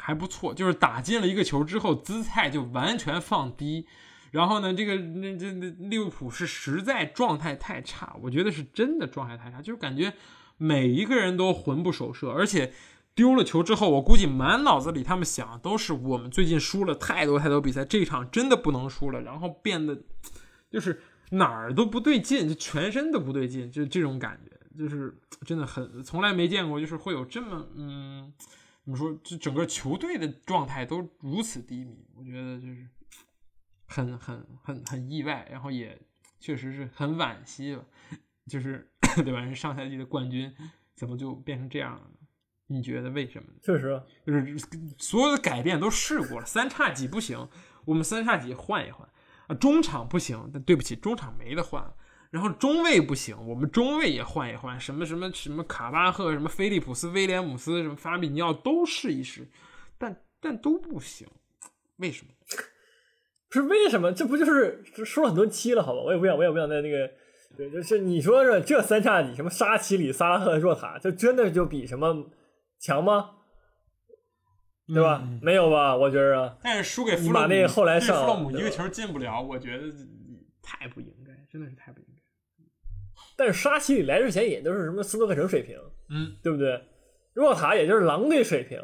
[0.00, 3.86] 还不错，就是打进了一个球之后，姿态就完全放低。
[4.30, 10.12] 然后呢，这个那这那利物浦是实在状态太差，我觉得是真的状态太差，就是感觉
[10.56, 12.72] 每一个人都魂不守舍，而且
[13.14, 19.98] 丢了球之后，我估计满脑子里他们想都是我们最近输了太多太多比赛，这场真的不能输了，然后变得
[20.70, 25.12] 就是哪儿都不对劲，就全身都不对劲，就这种感觉，就是
[25.44, 28.32] 真的很从来没见过，就是会有这么嗯，
[28.84, 32.86] 怎么说，这整个球队的状态都如此低迷，我觉得就是
[33.86, 36.00] 很很很很意外，然后也
[36.38, 37.84] 确实是很惋惜吧，
[38.46, 38.90] 就是
[39.22, 39.40] 对吧？
[39.40, 40.52] 人上赛季的冠军
[40.94, 42.16] 怎么就变成这样了呢？
[42.66, 43.48] 你觉得为什么？
[43.62, 44.56] 确实，就是
[44.96, 47.48] 所有的改变都试过了，三叉戟不行，
[47.84, 49.08] 我们三叉戟换一换
[49.48, 51.96] 啊，中场不行，但对不起，中场没得换了。
[52.30, 59.48] 然后中卫不行，我们中卫也换一换，什么什么什么卡巴赫，什么菲利普斯、威廉姆斯，什么法比尼奥都试一试，
[59.98, 61.26] 但但都不行，
[61.96, 62.32] 为什么？
[63.48, 64.12] 不 是为什么？
[64.12, 66.00] 这不就是说了很多期了，好吧？
[66.02, 67.10] 我也不想，我也不想在那个，
[67.56, 72.30] 对，就是你说说这三叉戟，什么沙奇里、萨拉赫、若塔，就真的就比什么
[72.78, 73.30] 强吗？
[74.86, 75.20] 对吧？
[75.24, 75.96] 嗯没有吧？
[75.96, 79.84] 我觉着，但是输给你弗洛姆，把那个后来对弗上洛姆一个球进不了，我觉得
[80.62, 82.09] 太不应该，真的是太不应该。
[83.40, 85.78] 但是沙奇里来之前也都是什么斯诺克城水平，
[86.10, 86.78] 嗯，对不对？
[87.32, 88.78] 若塔也就是狼队水平，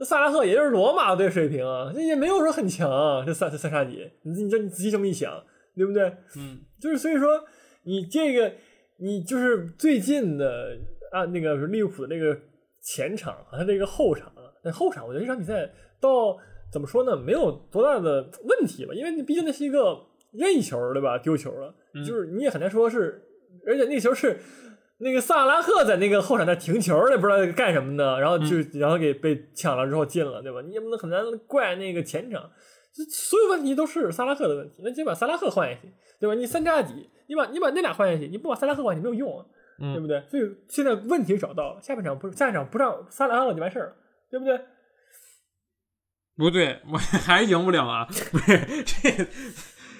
[0.00, 3.22] 那萨拉赫也就是罗马队水平啊，这也没有说很强啊。
[3.24, 5.40] 这三这三杀敌，你你这你仔细这么一想，
[5.76, 6.12] 对不对？
[6.36, 7.44] 嗯，就是所以说
[7.84, 8.52] 你这个
[8.98, 10.76] 你就是最近的
[11.12, 12.36] 啊那个利物浦的那个
[12.82, 14.32] 前场和他这个后场，
[14.64, 16.36] 那后场我觉得这场比赛到
[16.72, 19.96] 怎么说呢，没有多大的问题吧，因为你毕竟那是一个
[20.32, 21.16] 任意球对吧？
[21.18, 21.72] 丢球了，
[22.04, 23.22] 就是你也很难说是，
[23.66, 24.40] 而且那球是。
[24.98, 30.62] 那个萨拉赫在那个后场那停球，也不知道干什么呢，然后就、然后给被抢了之后进了，对吧？
[30.62, 32.48] 你也不能很难怪那个前场，
[32.94, 34.76] 这所有问题都是萨拉赫的问题。
[34.84, 36.34] 那就把萨拉赫换下去，对吧？
[36.36, 39.44] 你三叉戟，你把你把那俩换下去，你不把萨拉赫换下去没有用啊，
[39.92, 40.22] 对不对？
[40.30, 43.96] 所以现在问题找到了，下半场不下半场不让萨拉赫就完事儿了，
[44.30, 44.58] 对不对？
[46.38, 48.06] 不对，我 还赢不了啊！
[48.30, 49.26] 不是 这，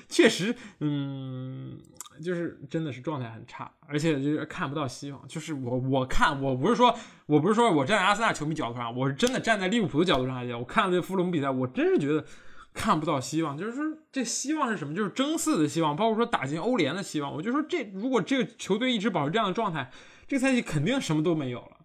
[0.08, 1.80] 确实，嗯，
[2.22, 5.26] 就是真的是状态很差，而且就是看不到希望。
[5.28, 6.94] 就是我我看我不是说
[7.26, 12.24] 我不是说我站在阿森纳球迷角度上，我是真的站在利物浦的角度上来讲，我看了这弗洛姆比赛，我真是觉得
[12.72, 13.56] 看不到希望。
[13.56, 14.94] 就是说这希望是什么？
[14.94, 17.34] 就是争四的希望，包括说打进欧联的希望。
[17.34, 19.90] 我就说这如果这个球队一直保持这样的状态，
[20.26, 21.78] 这个赛季肯定什么都没有了，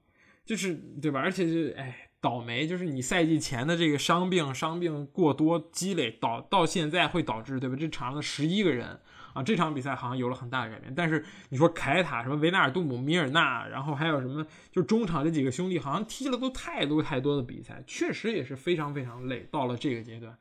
[0.45, 1.19] 就是对吧？
[1.19, 2.05] 而且就哎。
[2.21, 7.77] 倒霉就是你赛季前的这个伤病，伤病过多积累导到现在会导致对吧？
[7.79, 8.99] 这场上的十一个人
[9.33, 10.93] 啊，这场比赛好像有了很大的改变。
[10.95, 19.47] 但是你说凯塔什么维纳尔杜姆、米尔纳，然后还有什么就中场这几个兄弟，好像踢了都太多太多的比赛，确实也是非常非常累。
[19.51, 20.37] 到了这个阶段，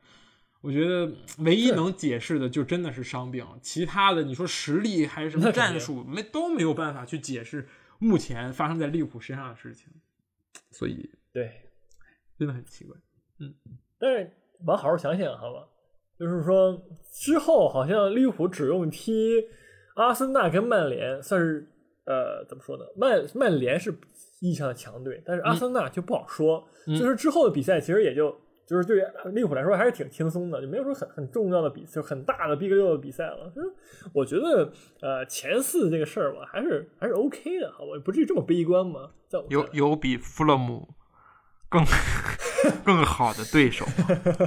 [0.60, 9.88] 我觉得唯一能解释的就真的是伤病，其他的你说实力还是什么战术，没都没有办法去解释目前发生在利物浦身上的事情。
[10.70, 11.64] 所以对。
[12.38, 12.96] 真的很奇怪，
[13.40, 13.52] 嗯，
[13.98, 14.30] 但是
[14.64, 15.66] 往好好想想，好吧，
[16.18, 16.80] 就是说
[17.12, 19.44] 之后好像利物浦只用踢
[19.94, 21.66] 阿森纳跟曼联，算是
[22.04, 22.84] 呃怎么说呢？
[22.96, 23.90] 曼曼联是
[24.40, 26.66] 意义上的强队，但是阿森纳就不好说。
[26.86, 28.34] 嗯、就是之后的比赛其实也就
[28.66, 29.02] 就是对
[29.32, 33.52] 利物浦来说还是挺轻松的，就没有说很很重要的比，就很大的 Big 六的比赛了。
[33.54, 33.68] 就是
[34.12, 39.10] 我觉得呃前四这个事儿吧，还是还是 OK 的，好吧，不至于这么悲观嘛。
[39.48, 40.88] 有有比弗勒姆。
[41.70, 41.84] 更
[42.82, 43.84] 更好的对手，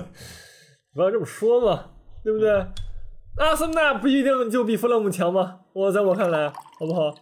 [0.94, 1.92] 不要这么说嘛，
[2.24, 2.50] 对不对？
[3.38, 5.62] 阿森纳不一定就比弗洛姆强吗？
[5.74, 7.16] 我在我看来，好不好？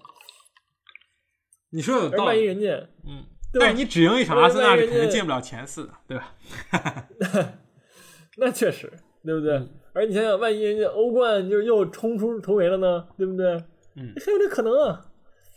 [1.72, 2.26] 你说有道理。
[2.26, 2.68] 万一人家，
[3.06, 6.36] 嗯，对但是你只赢一场，阿森纳是肯定进不了前四的，对吧？
[8.38, 8.92] 那确实，
[9.24, 9.54] 对不对？
[9.58, 13.46] 嗯、而你想想，万一人家欧冠就又冲出头围了呢，对不对？
[13.96, 15.06] 嗯，还有这可能啊。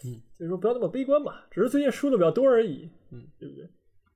[0.05, 2.91] 嗯，所以说不要那么悲观嘛，只是最近输的比较多而已。
[3.11, 3.71] 嗯，对不对？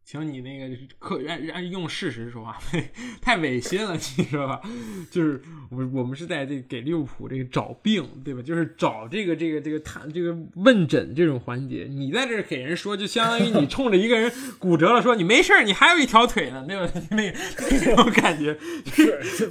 [0.08, 2.56] 请你那个客按按用事实说话，
[3.20, 4.60] 太违心了，你知道吧？
[5.10, 8.40] 就是我我们是在这给利物浦这个找病，对吧？
[8.40, 16.88] 就是找这个这个这个谈这个问诊这种环节，你在这给人说，就相当于你冲着一个人骨折了说你没事儿你还有一条腿呢，对吧？
[17.10, 19.50] 那个那种感觉 是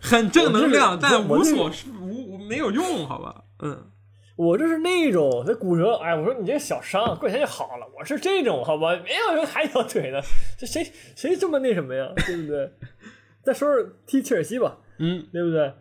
[0.00, 3.42] 很正能量，但无所无没有用，好吧？
[3.58, 3.88] 嗯。
[4.36, 7.86] 我这是那种这骨折，哎，我说你这小伤过几天就好了。
[7.98, 8.96] 我是这种，好吧？
[9.04, 10.20] 没有人还条腿呢，
[10.58, 10.82] 这谁
[11.14, 12.12] 谁这么那什么呀？
[12.26, 12.70] 对不对？
[13.42, 15.72] 再说说踢切尔西吧，嗯，对不对？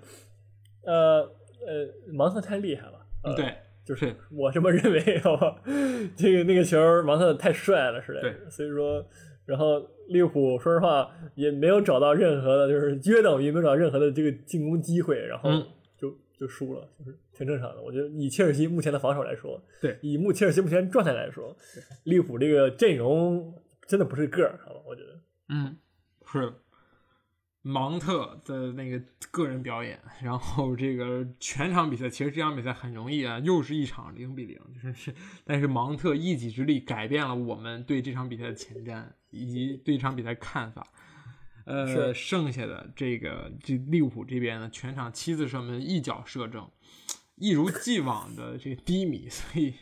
[0.84, 1.22] 呃
[1.66, 5.62] 呃，芒特太厉害了，呃、对，就是我这么认为，好吧？
[6.18, 8.20] 这个那个球，芒特太帅了，是。
[8.50, 9.06] 所以说，
[9.46, 15.52] 然后利物浦说实话也没有找到任何的，就是约等于没有找到任何的这个进攻机会，然后
[16.42, 17.18] 就、输了，就是。
[17.34, 21.56] 挺正常的，我觉得以切尔西目前的防守来说，对，以目切尔西目前状态来说，
[22.04, 23.54] 利物浦这个阵容
[23.88, 24.82] 真的不是个儿，好吧？
[24.86, 25.78] 我觉得，嗯，
[26.32, 26.54] 是
[27.64, 29.02] 芒特的那个
[29.32, 35.12] 个人表演，然后这个全场比赛，其实这场比赛很容易啊，又是一场零比零，就是，
[35.44, 40.86] 但是芒特一己之力改变了我们对这场比赛的前瞻以及对这场比赛看法。
[41.66, 46.70] 呃，剩下的这个这利物浦这边呢，全场七次射门一脚射正。
[47.36, 49.74] 一如既往的这个低迷，所以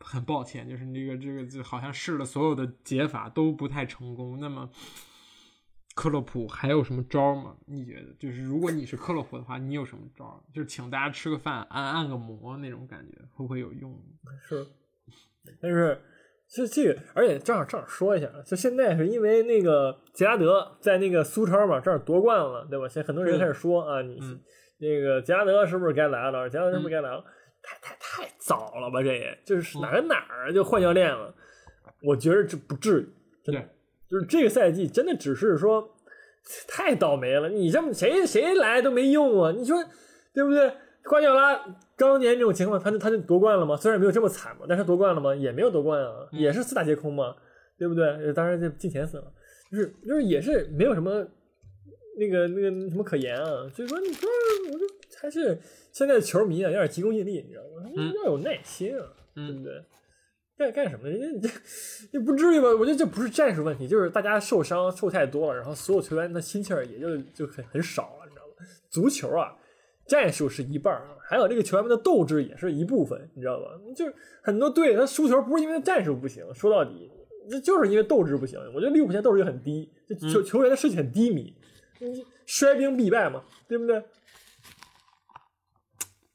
[0.00, 4.40] 很抱歉，就是这个这个就好像试了所有的解法都不太成功。
[4.40, 4.68] 那么
[5.94, 7.56] 克洛普还有什么招吗？
[7.66, 8.12] 你觉得？
[8.14, 10.44] 就是如果你是克洛普的话，你有什么招？
[10.52, 13.96] 就是请大家吃个饭，按按个摩那种感觉，会不会有用？
[14.48, 14.66] 是，
[15.60, 16.00] 但是
[16.54, 22.88] 就这个，而且正好正好说一下，就现在是因为那个杰拉德在那个苏超嘛，正好夺冠了，对吧？
[22.88, 24.18] 现在很多人开始说啊，你。
[24.20, 24.40] 嗯
[24.80, 26.48] 那个杰拉德是不是该来了？
[26.48, 27.20] 杰拉德是不是该来了？
[27.60, 29.02] 太太太早了吧？
[29.02, 31.34] 这也就是哪跟哪儿就换教练了？
[32.04, 33.08] 我觉得这不至于，
[33.44, 33.60] 真的
[34.08, 35.96] 就是这个赛季真的只是说
[36.68, 37.48] 太倒霉了。
[37.48, 39.82] 你这么谁谁来都没用啊，你说
[40.32, 40.72] 对不对？
[41.08, 41.58] 瓜迪奥拉
[41.96, 43.76] 当年这种情况，他就他就夺冠了吗？
[43.76, 45.34] 虽然没有这么惨嘛，但是夺冠了吗？
[45.34, 47.34] 也没有夺冠啊，也是四大皆空嘛，
[47.78, 48.32] 对不对？
[48.32, 49.32] 当然就进前四了，
[49.72, 51.26] 就是就是也是没有什么
[52.18, 53.68] 那个那个什么可言啊。
[53.74, 54.28] 所以说，你说
[54.72, 54.84] 我就
[55.20, 55.58] 还是
[55.92, 57.90] 现在的球迷啊，有点急功近利，你知道吗？
[58.24, 59.82] 要有耐心啊，对不对？
[60.58, 61.08] 干干什么？
[61.08, 61.54] 人家这
[62.18, 62.68] 也不至于吧？
[62.68, 68.52] 我觉得这不是战术问题，就是大家受伤受太多了，然后所有球员的心气儿也就就很很少了，你知道吗？
[68.90, 69.56] 足球啊。
[70.08, 73.66] 战术是一半啊，还有这个球员们的斗志也是一部分，你知道吧？
[73.94, 77.10] 就是很多队他输球不是因为战术不行，说到底，
[77.50, 78.58] 这就是因为斗志不行。
[78.74, 81.54] 我觉得利物浦现在斗志很低，这球球员的士气很低迷，
[82.46, 84.02] 衰兵必败嘛，对不对？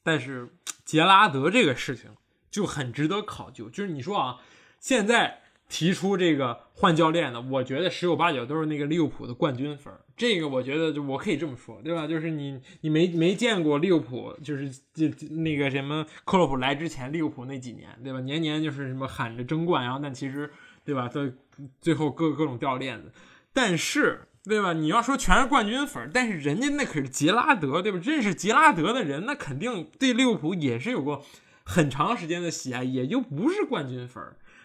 [0.04, 0.50] 但是
[0.86, 2.12] 杰拉德这个事情
[2.52, 4.38] 就很值得考究，就是你说啊，
[4.80, 5.43] 现在。
[5.74, 12.06] 提出这个换教练的，我觉得十有八九都是那个利物浦的冠军粉这个我觉得就我可以这么说，对吧？
[12.06, 18.20] 就是你你没没见过利物浦，就是就那个什么克洛普来之前利物浦那几年，对吧？
[18.20, 20.48] 年年就是什么喊着争冠，然后但其实
[20.86, 21.08] 对吧？
[21.08, 21.34] 最
[21.82, 23.12] 最后各各种掉链子。
[23.52, 24.74] 但是对吧？
[24.74, 28.00] 你要说全是冠军粉但是人家那可是杰拉德，对吧？
[28.04, 31.26] 认识杰拉德的人，那肯定对利物浦也是有过
[31.64, 34.24] 很长时间的喜爱，也就不是冠军粉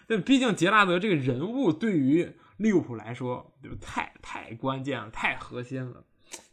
[0.09, 6.03] 但毕竟杰拉德这个人物对于利物浦来说，就太太关键了，太核心了。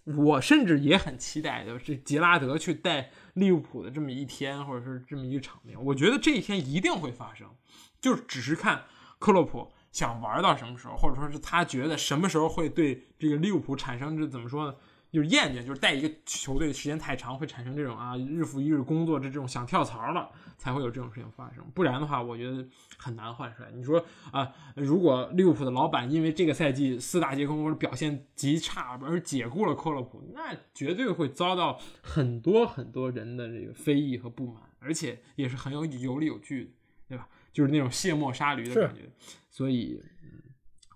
[0.04, 5.82] 我甚至也很期待，就是杰拉德去带利物浦的这么一天，或者是这么一个场面。
[5.82, 7.48] 我觉得这一天一定会发生，
[7.98, 8.84] 就只是看
[9.18, 14.76] 克洛普想玩到什么时候，或者说是他觉得什么时候会对这个利物浦产生这怎么说呢？
[15.16, 21.64] 就是厌倦，就是带一个球队的时间太长，会产生这种啊日复一日工作这这种想跳槽了，才会有这种事情发生。
[21.74, 22.62] 不然的话，我觉得
[22.98, 23.66] 很难换帅。
[23.74, 36.70] 你说啊，如果利物浦的老板因为这个赛季四大皆空或者表现极差而解雇了克洛普，那绝对会遭到很多很多人的这个非议和不满，而且也是很有有理有据的，
[37.08, 37.26] 对吧？
[37.54, 39.10] 就是那种卸磨杀驴的感觉。
[39.48, 39.98] 所以，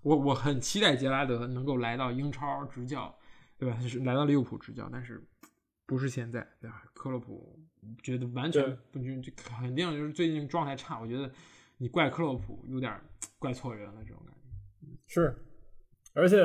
[0.03, 3.17] 我我很期待杰拉德能够来到英超执教。
[3.61, 3.77] 对吧？
[3.79, 5.23] 就是来到利物浦执教，但是
[5.85, 6.81] 不是现在，对吧？
[6.95, 7.59] 克洛普
[8.01, 10.99] 觉得完全不就就肯定就是最近状态差。
[10.99, 11.31] 我觉得
[11.77, 12.91] 你怪克洛普有点
[13.37, 14.97] 怪错人了，这种感觉。
[15.05, 15.35] 是，
[16.15, 16.37] 而且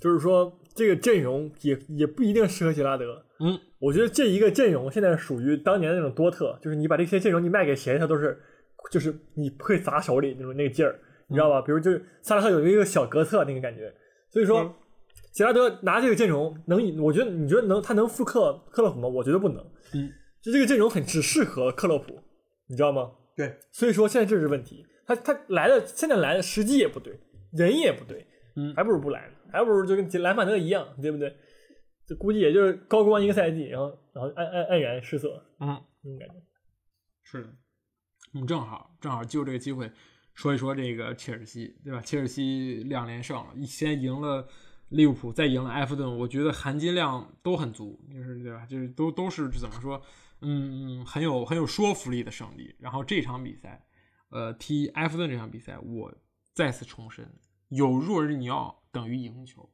[0.00, 3.22] 就是说这个阵容也也不一定适合杰拉德。
[3.40, 8.42] 嗯，我觉得这一个阵容现在属于当年那种多特，就是你把这些阵容你卖给谁，他都是
[8.90, 11.60] 就是你会砸手里那种那个劲儿，你知道吧？
[11.60, 13.94] 比如就是萨拉赫有一个小格策那个感觉，
[14.30, 14.74] 所以说。
[15.36, 19.06] 杰拉德拿这个阵容能，我觉得你觉得能他能复刻克洛普吗？
[19.06, 19.62] 我觉得不能。
[19.92, 22.18] 嗯，就这个阵容很只适合克洛普，
[22.68, 23.12] 你知道吗？
[23.36, 24.86] 对，所以说现在这是问题。
[25.06, 27.20] 他他来的现在来的时机也不对，
[27.52, 31.36] 人也不对，嗯，还不如不来呢，还不如就跟莱曼德一样，对不对？
[32.06, 35.68] 这估计也就是高光一个赛季，然后然后黯黯黯然失色，嗯，
[36.00, 36.34] 那种感觉。
[37.24, 37.50] 是的，
[38.32, 39.92] 我们正好正好就这个机会
[40.32, 42.00] 说一说这个切尔西，对吧？
[42.00, 44.48] 切尔西两连胜了，先赢了。
[44.88, 48.64] 利物浦再赢了埃弗顿，我觉得含金量都很足，就是对吧？
[48.66, 50.00] 就是都都是怎么说？
[50.42, 52.74] 嗯，很有很有说服力的胜利。
[52.78, 53.84] 然后这场比赛，
[54.28, 56.14] 呃，踢埃弗顿这场比赛，我
[56.52, 57.28] 再次重申，
[57.68, 59.68] 有若日尼奥等于赢球，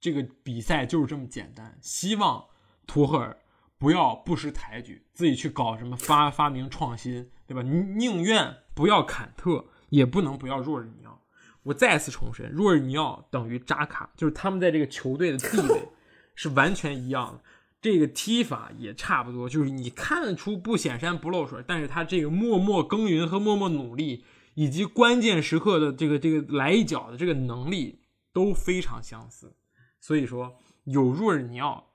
[0.00, 1.76] 这个比赛就是这么简单。
[1.82, 2.46] 希望
[2.86, 3.36] 图赫尔
[3.76, 7.62] 不要不识抬举，自己去搞什么发发明创新，对吧？
[7.62, 11.25] 宁愿不要坎特，也不能不要若日尼奥。
[11.66, 15.88] 我再次重申，若尔尼奥等于扎卡，就是他们在这个球队的地位
[16.36, 17.42] 是完全一样的，
[17.82, 24.24] 这个踢法也差不多，就是你看出不显山不漏水，但是他这个默默耕耘和默默努力，
[24.54, 28.00] 以及关键时刻的这个这个来一脚的这个能力
[28.32, 29.56] 都非常相似，
[30.00, 31.90] 所以说有若尔尼奥，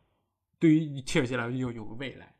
[0.59, 2.35] 对于切尔西来说就有个未来。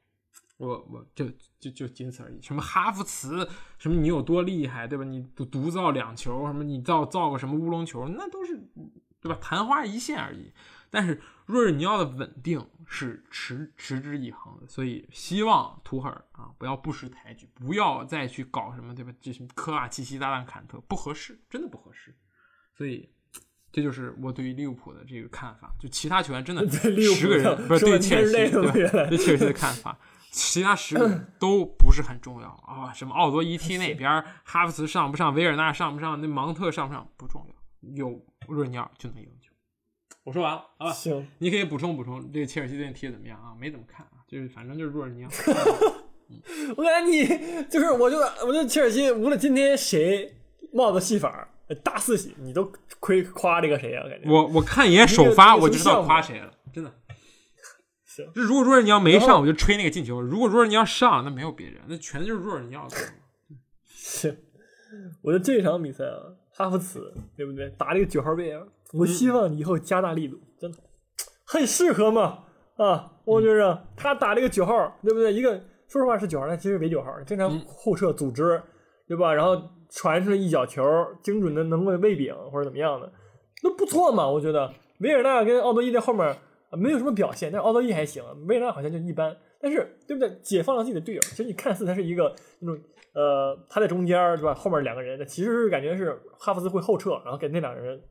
[0.62, 1.28] 我我就
[1.60, 2.40] 就就仅此而已。
[2.40, 3.50] 什么哈弗茨，
[3.80, 5.04] 什么你有多厉害，对吧？
[5.04, 8.56] 你独独造两球，什么你造造个什么乌龙球，那都是
[9.20, 9.38] 对吧？
[9.42, 10.52] 昙花一现而已。
[10.92, 19.12] 但是若日尼奥的稳定是持持之以恒的，所以希望图赫尔啊不要不识抬举，不要再去搞什么对吧？
[19.20, 22.16] 这什么科瓦奇奇搭档坎特不合适，真的不合适。
[22.78, 23.10] 所以
[23.72, 25.74] 这就是我对于利物浦的这个看法。
[25.80, 28.34] 就其他球员真的 十个人不是对切尔西
[29.10, 29.98] 对切尔西的看法。
[30.32, 39.52] 其他十个人都不是很重要啊，什么奥多伊踢那边，哈弗茨上不上，维尔纳上不上，那芒特上不上不重要，有若尼尔就能赢球。
[40.24, 43.54] 我说完了啊，行，你可以补充补充，这个切尔西最近踢的怎么样啊？
[43.60, 45.30] 没怎么看啊，就是反正就是若尼奥。
[46.78, 48.18] 我感觉你就是，我就
[48.48, 50.34] 我就切尔西无论今天谁
[50.72, 51.46] 帽子戏法，
[51.84, 52.72] 大四喜，你都
[53.02, 54.08] 亏夸这个谁啊？
[54.08, 56.94] 感觉我我看一眼首发，我就知道夸谁了，真的。
[58.16, 62.98] 行就如果说是你要没上，我就吹那个进球；如果说是你要上，那没有别人，那全就是若尔尼奥的。
[63.86, 64.36] 行，
[65.22, 66.18] 我觉得这场比赛啊，
[66.54, 67.70] 哈弗茨对不对？
[67.78, 68.62] 打这个九号位啊，
[68.94, 70.78] 我希望以后加大力度，真的
[71.46, 72.40] 很适合嘛
[72.78, 73.14] 啊！
[73.24, 75.32] 我觉着他打这个九号，对不对？
[75.32, 75.52] 一个
[75.88, 78.62] 说实话是九号，但其实没九号，经常嗯后撤组织，
[79.08, 79.34] 对吧？
[79.34, 80.84] 然后传出来一脚球，
[81.22, 83.12] 精准的能够喂饼或者怎么样的，
[83.64, 84.28] 那不错嘛。
[84.28, 86.36] 我觉得维尔纳跟奥多伊在后面
[86.72, 89.38] 啊没有什么表现，但是奥多伊还行，维尔纳好像就一般。
[89.60, 90.28] 但是对不对？
[90.42, 94.56] 解放了自己的队友，其实你看似他是一个那种呃，他在中间儿对吧？
[94.56, 98.02] 后面两个人，那其实是感觉是哈弗斯会后撤，然后给那两个人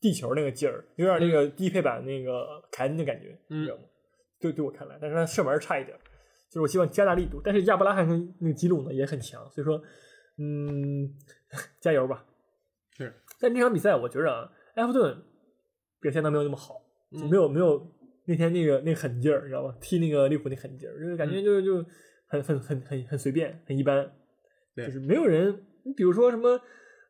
[0.00, 3.82] 地球那个劲儿，有点那个低配版那个凯恩的感觉，嗯你知道吗？
[4.40, 5.94] 对，对我看来，但是他射门差一点，
[6.48, 7.42] 就是我希望加大力度。
[7.44, 9.78] 但是亚布拉罕跟那个吉鲁呢也很强，所以说，
[10.38, 11.10] 嗯，
[11.80, 12.24] 加油吧。
[12.96, 15.22] 是，但这场比赛我觉着啊，埃弗顿
[16.00, 16.76] 表现的没有那么好，
[17.12, 17.78] 就嗯没有没有
[18.26, 19.74] 那天那个那个狠劲儿，你知道吧？
[19.80, 21.84] 踢那个利物浦那狠劲儿，就是感觉就就
[22.26, 24.12] 很很很很很随便，很一般。
[24.74, 26.60] 对就是没有人，你比如说什么。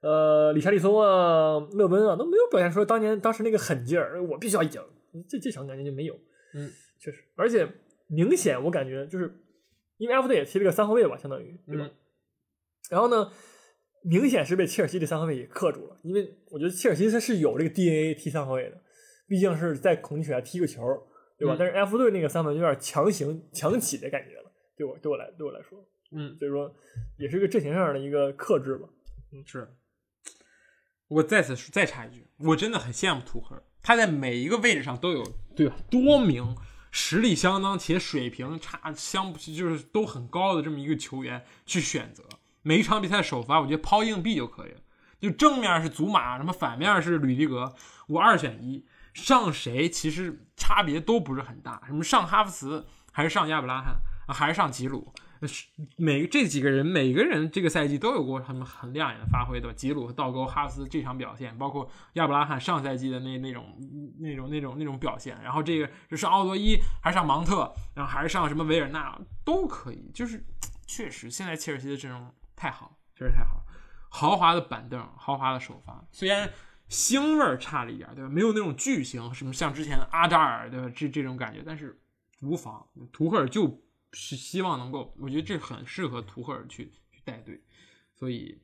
[0.03, 4.81] 呃，理查利松啊，勒温啊，都没有表现出当年当时那个狠劲儿，我必须要赢。
[5.27, 6.15] 这这场感觉就没有，
[6.55, 7.67] 嗯，确实，而且
[8.07, 9.35] 明显我感觉就是，
[9.97, 11.87] 因为埃弗顿也踢了个三后卫吧，相当于对吧？
[11.87, 11.91] 嗯
[12.89, 13.33] 然后呢，
[14.05, 18.81] 明显是被切尔西这三后卫给克住了，因为我觉得切尔西他是有这个 DNA 踢三后卫的，
[19.27, 20.83] 毕竟是在孔蒂球下踢个球，
[21.39, 21.55] 对吧？
[21.55, 25.79] 嗯但是埃弗顿那个三分有点强行强起的感觉了，对我对我来对我来说，
[26.13, 26.75] 嗯，所以说
[27.19, 28.89] 也是一个阵型上的一个克制吧。
[29.45, 29.69] 是。
[31.09, 35.25] 我再次再插一句，我真的很羡慕图赫尔，他在每一个位置上都有
[35.55, 36.57] 对吧多名
[36.91, 42.25] 实力相当且水平差相就是都很高的这么一个球员去选择。
[42.63, 44.81] 每一场比赛首发，我觉得抛硬币就可以了，
[45.21, 47.73] 就正面是祖马，什么反面是吕迪格，
[48.09, 48.85] 我二选一，
[49.17, 53.97] 上谁其实差别都不是很大，什么上哈弗茨还是上亚布拉罕
[54.27, 55.11] 啊，还是上吉鲁，
[55.43, 59.75] 是每这几个人，每个人这个赛季都有过他们很亮眼的发挥，对吧？
[59.75, 63.65] 吉鲁和倒钩、哈弗茨这场表现，包括亚布拉罕上赛季的那那种
[64.19, 70.45] 那种那种那种表现，然后这个是上奥多伊还是上芒特，然后还是上什么维尔纳都可以，就是
[70.87, 73.65] 确实现在切尔西的阵容太好，确实太好，
[74.11, 76.53] 豪华的板凳，豪华的首发，虽然。
[76.89, 78.29] 腥味儿差了一点，对吧？
[78.31, 80.91] 没有那种巨星，什么像之前阿扎尔，对吧？
[80.95, 82.01] 这这种感觉，但是
[82.43, 82.87] 无妨。
[83.13, 83.83] 图赫尔就
[84.13, 87.61] 是希望能够，我觉得这很适合图赫尔去去带队，
[88.15, 88.63] 所以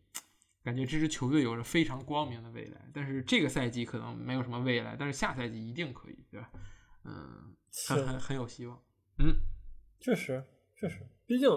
[0.63, 2.89] 感觉这支球队有着非常光明的未来。
[2.95, 6.51] 但是这个赛季可能没有什么未来，但是下赛季一定可以，对吧？
[7.05, 7.55] 嗯，
[7.89, 8.81] 很很很有希望。
[9.19, 9.35] 嗯
[10.01, 10.45] 确实，
[10.77, 11.49] 确实，毕竟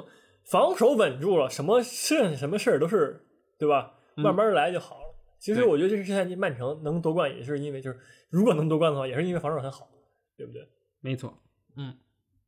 [0.44, 3.26] 防守稳住了，什么事什么事儿都是
[3.58, 3.94] 对吧？
[4.18, 5.05] 嗯慢慢来就好了。
[5.46, 8.00] 其实我觉得这是这赛季曼城能夺冠，也是因为就是
[8.32, 9.88] 如果能夺冠的话，也是因为防守很好，
[10.36, 10.68] 对不对？
[11.02, 11.40] 没错，
[11.76, 11.96] 嗯。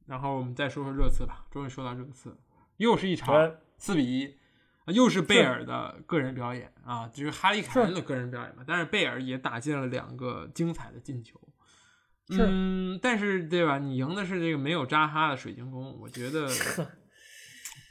[0.08, 2.36] 然后我们再说说热刺吧，终于说到热刺，
[2.78, 4.26] 又是一场哎四比一，
[4.86, 8.64] 啊又是贝尔的个人表演啊，就是哈利凯恩的个人表演嘛。
[8.66, 11.40] 但是贝尔也打进了两个精彩的进球，
[12.30, 13.78] 是嗯，但是对吧？
[13.78, 16.48] 你赢的是这个没有扎哈的水晶宫，我觉得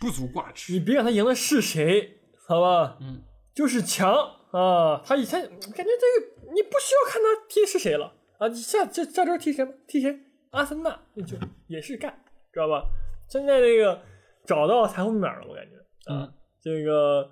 [0.01, 0.73] 不足挂齿。
[0.73, 2.97] 你别管他赢的是谁，好吧？
[3.01, 3.23] 嗯，
[3.55, 4.13] 就是强
[4.59, 5.03] 啊！
[5.05, 8.49] 他以前感觉这个你不需要看他踢是谁了啊！
[8.49, 9.73] 你下这下周踢谁吗？
[9.87, 10.19] 踢谁？
[10.51, 11.37] 阿森纳那就
[11.67, 12.19] 也是干，
[12.53, 12.85] 知道吧？
[13.29, 14.01] 现在这个
[14.47, 15.77] 找到财富密码了，我感觉
[16.11, 16.33] 啊，嗯
[16.63, 17.31] 这个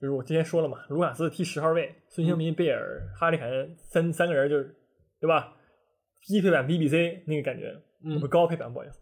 [0.00, 4.76] 就是我之前说了嘛，卢卡斯踢十号位，孙兴民、贝尔、哈利凯恩三三个人就是
[5.20, 5.56] 对吧？
[6.28, 9.00] 低配版 BBC 那个感觉，嗯不是高配版，不好意思，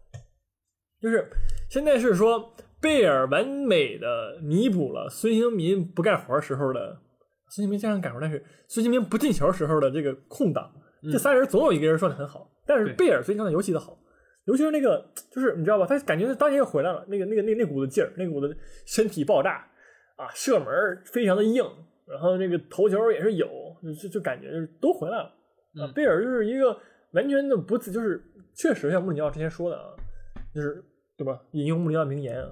[0.99, 1.29] 就是
[1.69, 6.99] 现在是说贝尔完美的弥补了孙兴民不干活时候的
[7.53, 10.71] 孙兴民经常干活，但是孙兴民不进球时候的这个空档，
[11.11, 13.99] 这仨人总有一个人说的很好，但是贝尔最近状态尤其的好，
[14.45, 19.67] 尤其是那个就是你知道吧，他感觉当年又回来了，那个那个那那股子劲儿，那股子身体爆炸
[20.15, 20.65] 啊，射门
[21.03, 21.61] 非常的硬，
[22.07, 23.47] 然后那个头球也是有，
[23.83, 25.31] 就就就感觉就是都回来了。
[25.93, 26.79] 贝尔就是一个
[27.11, 28.23] 完全的不自，就是
[28.53, 29.91] 确实像穆里尼奥之前说的啊，
[30.55, 30.81] 就是
[31.17, 31.41] 对吧？
[31.51, 32.49] 引用穆里尼奥名言啊，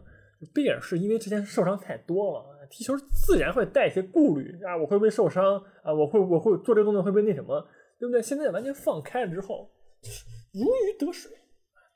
[0.53, 5.93] 贝尔是因为之前受伤太多了，踢球自然会带一些顾虑啊，我会不会受伤啊？
[5.93, 7.67] 我会我会做这个动作会不会那什么？
[7.99, 8.21] 对不对？
[8.21, 9.69] 现在完全放开了之后，
[10.53, 11.31] 如鱼得水，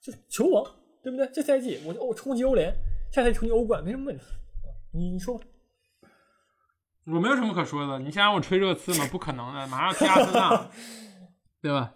[0.01, 0.65] 就球王，
[1.01, 1.25] 对不对？
[1.33, 2.73] 这赛季我就欧冲击欧联，
[3.11, 4.23] 下赛季冲击欧冠没什么问题。
[4.93, 5.45] 你你说吧，
[7.05, 7.99] 我没有什么可说的。
[7.99, 9.07] 你想让我吹热刺吗？
[9.11, 10.69] 不可能的，马上要踢阿森纳，
[11.61, 11.95] 对吧？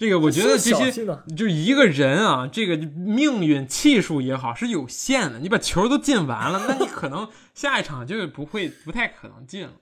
[0.00, 5.38] 这个我觉得这些就一个人啊，这个命运气数也好是有限的。
[5.40, 9.72] 你把球都进完了，那你可能 下一场就不会不太可能进了。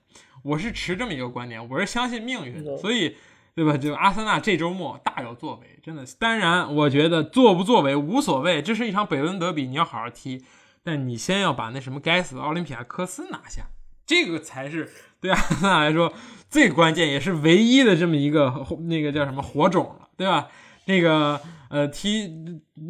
[0.43, 3.15] 我是持这么一个观点，我是相信命运所以
[3.55, 3.77] 对吧？
[3.77, 6.05] 就阿森纳这周末大有作为，真的。
[6.19, 10.43] 当然，我觉得作不作为无所谓，这是一场北温德比，你要好好踢，
[10.83, 13.67] 但你先要把那什么该死的奥林匹亚科斯拿下，
[14.05, 14.91] 这个才是
[15.21, 16.11] 对阿森纳来说
[16.49, 20.49] 最关键也是唯一的这么一个那个叫什么火种了，对吧？
[20.83, 21.39] 那个
[21.69, 22.27] 呃踢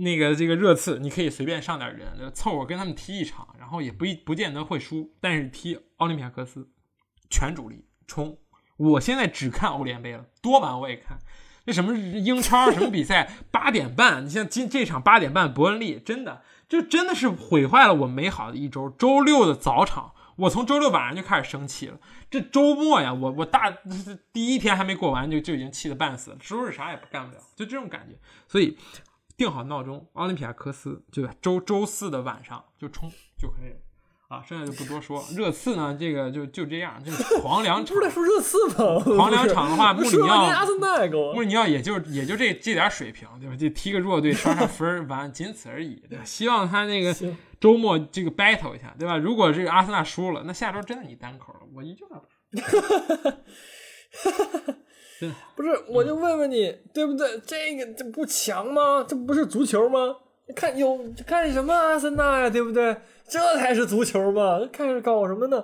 [0.02, 6.68] 那个这个热刺，你可以随便上点人，凑合跟他们踢一场，然后也不一不见得会输，但是踢奥林匹亚科斯
[7.30, 8.40] 全主力冲。
[8.78, 11.20] 我现在只看欧联杯了，多晚我也看。
[11.66, 18.90] 那什么英超什么比赛八点半，你像今这场八点半伯恩利，真的就真的是毁坏了我美好的一周。
[18.90, 22.00] 周六的早场，我从周六晚上就开始生气了。
[22.30, 23.70] 这周末呀，我我大
[24.32, 28.16] 第一天还没过完就就已经气得半死了，周日啥也不干不了，就这种感觉。
[28.48, 28.78] 所以
[29.36, 33.78] 定好闹钟，奥林匹亚科斯就周周四的晚上就冲就可以了。
[34.30, 35.26] 啊，剩下就不多说。
[35.36, 39.00] 热刺呢，这个就就这样，这个黄粮场不是，在说热刺吗？
[39.18, 40.46] 黄粮场的话，穆里尼奥
[41.34, 43.56] 穆里尼奥也就也就这这点水平，对吧？
[43.56, 46.24] 就踢个弱队刷刷分儿，完仅此而已，对吧？
[46.24, 47.16] 希望他那个
[47.60, 49.18] 周末这个 battle 一下，对吧？
[49.18, 53.34] 如果这个阿森纳输了，那下周真的你单口了，我一句话不说。
[55.56, 57.40] 不是，我就问问你，对不对？
[57.46, 59.04] 这个这不强吗？
[59.08, 60.16] 这不是足球吗？
[60.56, 62.96] 看有看什么阿森纳呀，对不对？
[63.28, 64.60] 这才是足球嘛！
[64.72, 65.64] 看着搞什么呢？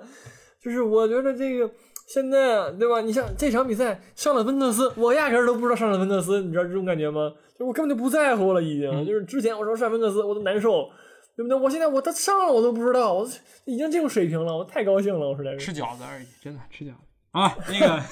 [0.61, 1.69] 就是我觉得这个
[2.07, 3.01] 现在啊，对吧？
[3.01, 7.31] 你像这场比赛上了温特斯，我压根儿都不知道上了温特斯，你知道这种感觉吗？
[7.57, 9.05] 就我根本就不在乎了，已经。
[9.05, 10.89] 就是之前我说上温特斯，我都难受，
[11.35, 11.57] 对不对？
[11.57, 13.27] 我现在我他上了我都不知道，我
[13.65, 15.57] 已经这种水平了，我太高兴了，我实在是。
[15.57, 16.95] 吃饺子而已，真的吃饺子
[17.31, 17.57] 啊！
[17.67, 18.03] 那个，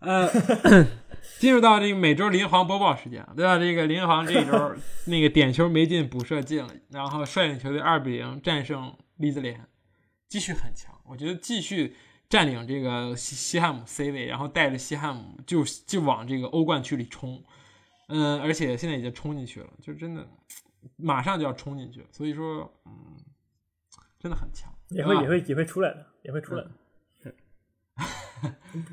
[0.00, 0.28] 呃，
[1.38, 3.58] 进入到这个每周林皇播报时间，对吧？
[3.58, 4.74] 这个林皇这一周
[5.06, 9.66] 那个点球没进，补射进了，然后率领球队二比零战胜利兹联，
[10.28, 10.94] 继续很强。
[11.04, 11.94] 我觉得继续
[12.28, 17.42] 占领这个西西汉姆 C 位，然后带着西汉姆就就往这个欧冠区里冲，
[18.08, 20.26] 嗯，而且现在已经冲进去了，就真的
[20.96, 22.92] 马上就要冲进去了，所以说，嗯，
[24.18, 24.70] 真的很强。
[24.70, 26.70] 啊也会也会也会出来的，也会出来的。
[26.70, 26.74] 是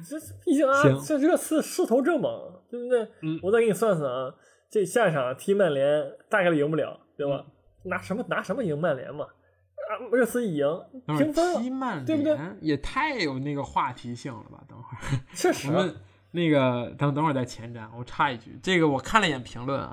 [0.07, 2.31] 这毕竟啊行，这热刺势头正猛，
[2.69, 3.07] 对不对？
[3.21, 4.33] 嗯我再给你算算啊，
[4.69, 7.45] 这下一场踢曼联大概率赢不了，对吧？
[7.85, 9.25] 拿什么拿什么赢曼联嘛？
[9.25, 10.65] 啊，热刺一赢
[11.17, 14.63] 平分儿踢了，曼对不对也太有那个话题性了吧？
[14.69, 15.95] 等会儿确实我们
[16.31, 19.91] 那个等等会儿再前瞻，我插一句，这个我看了一眼评论啊，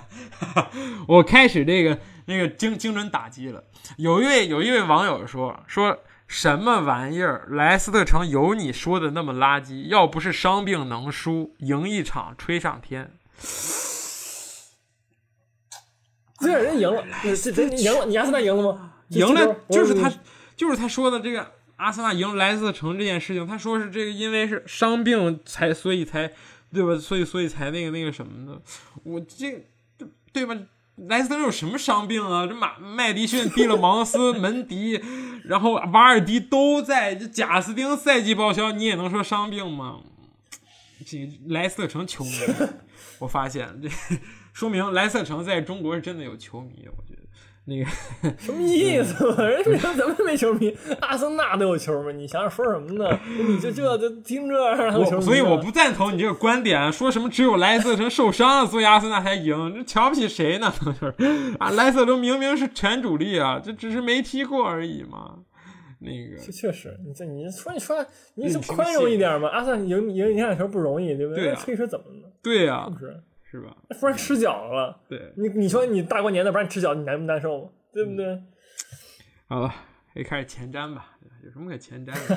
[1.06, 3.62] 我开始这个那个精精准打击了。
[3.98, 5.96] 有一位有一位网友说说
[6.28, 7.48] 什么玩意儿？
[7.50, 9.88] 莱斯特城有你说的那么垃圾？
[9.88, 13.10] 要不是伤病能输，赢一场吹上天。
[16.38, 18.92] 虽然人赢了，这这这赢了，你阿森纳赢了吗？
[19.08, 20.12] 赢了就是他，
[20.54, 26.30] 就是他说的这个阿森纳赢莱斯特城这件事情，他说是这个因为是伤病才，所以才
[26.72, 26.96] 对吧？
[27.00, 28.60] 所以所以才那个那个什么的，
[29.02, 29.66] 我这
[29.96, 30.54] 对对吧？
[31.06, 32.46] 莱斯特有什么伤病啊？
[32.46, 35.00] 这马麦迪逊、蒂勒芒斯、门迪，
[35.44, 40.00] 然后瓦尔迪都在，这贾斯汀赛季报销，你也能说伤病吗？
[41.06, 42.30] 这莱斯特城球迷，
[43.20, 43.88] 我发现这
[44.52, 47.27] 说明莱斯特城在中国是真的有球迷，我觉得
[47.68, 47.90] 那个。
[48.38, 49.44] 什么意思嘛？
[49.44, 53.18] 人家咱们没球迷，阿森纳都有球迷，你想想说什么呢？
[53.46, 60.72] 你就这就听这样所以我不赞同你这个观点，说什么只有莱斯特城受伤了，所以阿森纳才赢，这瞧不起谁呢？
[60.80, 61.14] 就是
[61.58, 65.34] 啊，莱斯特城明明是全主力啊，这只是没踢过而已嘛。
[66.00, 67.96] 那个确确实，你这你说你说
[68.36, 69.48] 你是宽容一点嘛？
[69.48, 72.28] 阿森纳赢赢赢两球不容易，对不对啊那吹说怎么呢？
[72.40, 73.20] 对呀、是不是？
[73.50, 73.76] 是吧？
[74.00, 75.00] 不然吃饺子了。
[75.08, 77.70] 对，你你说你大过年的不让你吃饺子，你难不难受吗？
[77.92, 78.42] 对不对？
[79.48, 79.74] 好了，
[80.12, 82.36] 可以开始前瞻吧，有什么可前瞻的？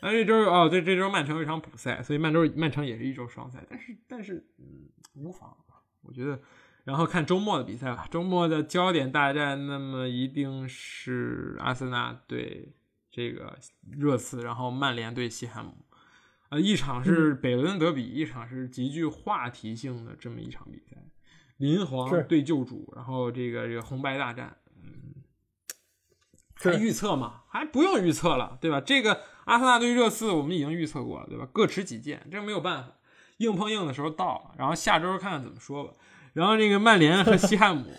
[0.00, 5.56] 啊， 这周哦，对，这周曼城有一场补赛，所以曼周曼城也是一周双赛，但是但是嗯，无妨，
[6.02, 6.38] 我觉得。
[6.84, 12.72] 然后看周末的比赛吧，周末的焦点大战，那么一定是阿森纳对
[13.10, 13.58] 这个
[13.90, 15.72] 热刺，然后曼联对西汉姆，
[16.50, 20.96] 呃，一场是北伦德比，一场是极具话题性的这么一场比赛，
[21.56, 24.56] 林皇对旧主，然后这个这个红白大战，
[26.56, 27.42] 是还预测嘛？
[27.48, 28.80] 还不用预测了，对吧？
[28.80, 31.48] 这个阿森纳对热刺我们已经预测过了，对吧？
[31.52, 32.96] 各持己见，这没有办法，
[33.38, 35.94] 硬碰硬的时候到了，然后下周看看怎么说吧。
[36.32, 37.90] 然后这个曼联和西汉姆，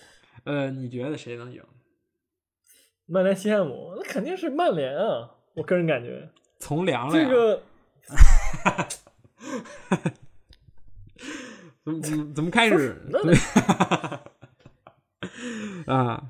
[0.46, 1.62] 呃，你觉得谁能赢？
[3.08, 6.30] 曼联西汉姆那肯定是曼联啊，我个人感觉
[6.60, 7.24] 从良了呀？
[7.24, 7.64] 这个
[11.84, 13.02] 怎么怎么怎么开始？
[13.10, 13.36] 那 对
[15.86, 16.22] 啊，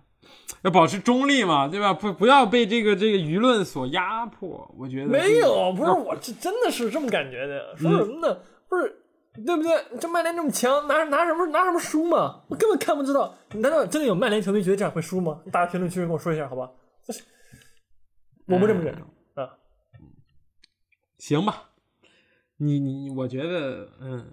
[0.61, 1.93] 要保持中立嘛，对吧？
[1.93, 4.71] 不不要被这个这个舆论所压迫。
[4.77, 7.75] 我觉得没有，不是我这真的是这么感觉的。
[7.75, 8.39] 说什么呢？
[8.69, 9.01] 不是，
[9.45, 9.85] 对不对？
[9.99, 12.43] 这曼联这么强，拿拿什么拿什么输嘛？
[12.49, 13.33] 我根本看不知道。
[13.53, 15.41] 难道真的有曼联球迷觉得这样会输吗？
[15.51, 16.69] 大家评论区跟我说一下，好吧？
[18.47, 19.01] 我不这么认为
[19.43, 19.57] 啊。
[21.17, 21.69] 行吧，
[22.57, 24.25] 你你我觉得，嗯，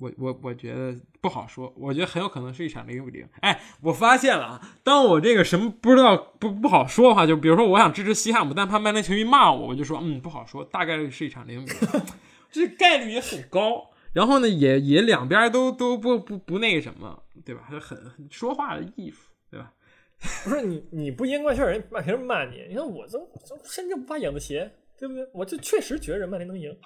[0.00, 3.28] 我我我觉得不好说，我觉得很有可能是一场零比零。
[3.40, 12.02] 哎，我发现了啊，当我这个什么不知道不不好说的话，就比如说我想支持西汉姆，但怕曼联球迷骂我，我就说嗯不好说，大概率是一场零比零，
[12.50, 13.90] 这概率也很高。
[14.12, 17.68] 然后呢，也也两边都都不不不那个什么，对吧？
[17.68, 19.18] 很很说话的艺术，
[19.50, 19.72] 对吧？
[20.42, 22.66] 不是你你不阴怪事人，骂凭什么骂你？
[22.68, 24.68] 你看我这这身正不怕影子斜，
[24.98, 25.24] 对不对？
[25.32, 26.76] 我就确实觉得曼联能赢，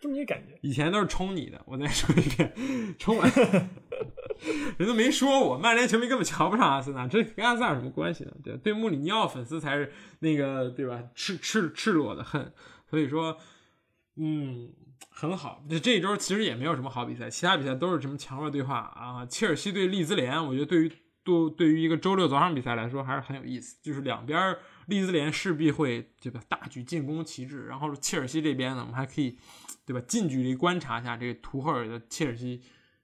[0.00, 0.58] 这么一个感觉。
[0.62, 2.52] 以前都是冲你的，我再说一遍，
[2.98, 3.30] 冲完
[4.78, 8.32] 人都没说我，曼联球迷根本瞧不上阿森纳，这跟阿森纳有什么关系呢？
[8.42, 11.02] 对对，穆里尼奥粉丝才是那个对吧？
[11.14, 12.52] 赤赤赤裸的恨，
[12.88, 13.38] 所以说，
[14.16, 14.70] 嗯。
[15.10, 19.26] 很好，这这一周其实也没有什么好比赛，其他比赛都是什么强弱对话啊。
[19.26, 20.88] 切尔西对利兹联，我觉得对于
[21.24, 24.56] 对对于一个周六早上比赛来说还是很有意思，就是两边
[24.88, 29.38] 利兹联势必会对吧大举进攻旗帜，然后切尔西这边呢，我们还可以
[29.86, 32.60] 对吧近距离观察一下这个图赫尔的切尔西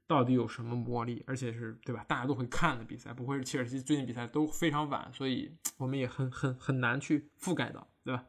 [0.06, 8.24] 到底有什么魔力，而且是对吧大家都会看的比赛，不会是切尔西最近比赛都非常晚，所以我们也很很很难去覆盖到，对吧？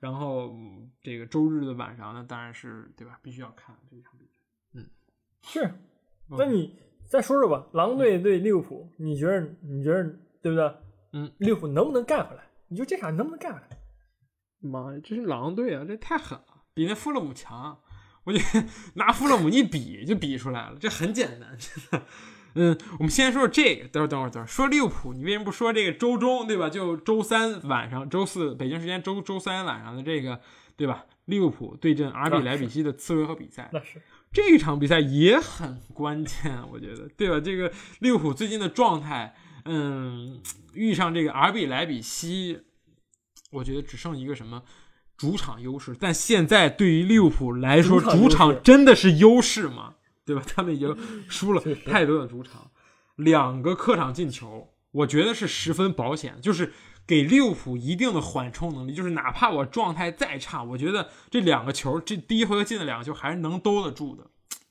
[0.00, 0.56] 然后
[1.02, 3.18] 这个周日的晚上呢，当然是对吧？
[3.22, 4.40] 必须要看这一场比赛。
[4.72, 4.88] 嗯，
[5.42, 5.74] 是。
[6.28, 6.76] 那你
[7.06, 10.04] 再说说吧，狼队对利物浦，你觉得你觉得
[10.40, 10.74] 对不对？
[11.12, 12.44] 嗯，利物浦能不能干回来？
[12.70, 13.68] 你就这场能不能干？
[14.60, 17.78] 妈呀，这是狼队啊，这太狠了，比那富勒姆强。
[18.24, 22.06] 我觉得 拿富勒姆一比就比出来了，这很简单，真的。
[22.54, 23.88] 嗯，我们先说说这个。
[23.88, 26.68] 等会儿，等会儿，等会儿，说利物浦，你为什么不说这个周中，对吧？
[26.68, 30.40] 就周三晚上，周四北京时间周周三晚上的这个，
[30.76, 31.06] 对吧？
[31.26, 34.02] 利物浦对阵阿比莱比锡的次回合比赛，那是
[34.32, 37.40] 这一场比赛也很关键，我觉得，对吧？
[37.40, 39.34] 这个利物浦最近的状态，
[39.72, 40.42] 嗯，
[40.74, 42.58] 遇上这个 RB 莱比锡，
[43.52, 44.62] 我觉得只剩一个什么
[45.16, 45.96] 主场优势。
[45.98, 49.94] 但现在对于利物浦来说，主场真的是优势吗？
[50.24, 50.42] 对吧？
[50.46, 50.96] 他们已经
[51.28, 52.70] 输了太多的主场，
[53.16, 56.72] 两个客场进球，我觉得是十分保险，就是
[57.06, 58.94] 给利物浦一定的缓冲能力。
[58.94, 64.26] 就是哪怕我状态再差，我觉得这两个球，这第一回合进的两个球还是能兜得住的。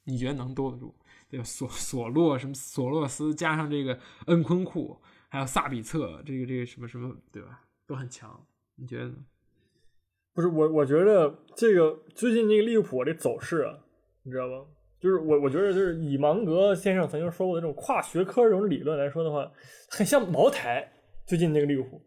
[0.06, 0.96] 你觉得能兜得住？
[1.30, 1.44] 对吧？
[1.44, 4.98] 索索洛什么索洛斯加上这个恩昆库，
[5.30, 7.62] 还有萨比策，这个这个什么什么，对吧？
[7.88, 8.46] 都很强。
[8.76, 9.16] 你觉得呢？
[10.34, 13.78] 不是我，我觉得这个最近这个利物浦这走势啊，
[14.24, 14.66] 你知道吧？
[15.00, 19.50] 就是我，我觉得就是以芒格先生曾经说过的这种跨学科这种理论来说的话，
[19.90, 20.92] 很像茅台。
[21.26, 22.02] 最近那个利物浦，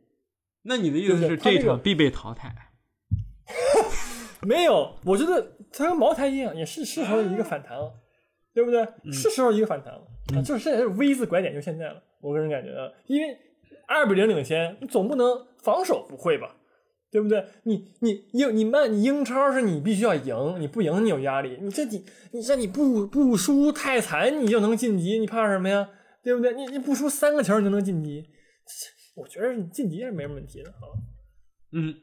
[0.62, 2.52] 那你的意思是这场必被淘汰？
[4.42, 8.01] 没有，我觉得它跟茅台一样，也是适合一个反弹了，
[8.54, 8.86] 对不对？
[9.12, 10.00] 是时候一个反弹了
[10.36, 10.42] 啊！
[10.42, 12.02] 就是现在是 V 字拐点，就现在了。
[12.20, 13.36] 我个人感觉啊，因为
[13.86, 16.56] 二比零领先，你总不能防守不会吧？
[17.10, 17.44] 对不对？
[17.64, 21.58] 你你英你慢你英超是你必须要赢，你不赢你有压力。
[21.60, 25.90] 你这你你这你不不输太惨，你就能晋级，你怕什么呀？
[26.22, 26.54] 对不对？
[26.54, 28.26] 你你不输三个球你就能晋级，
[29.14, 30.88] 我觉得你晋级是没什么问题的啊。
[31.72, 31.94] 嗯，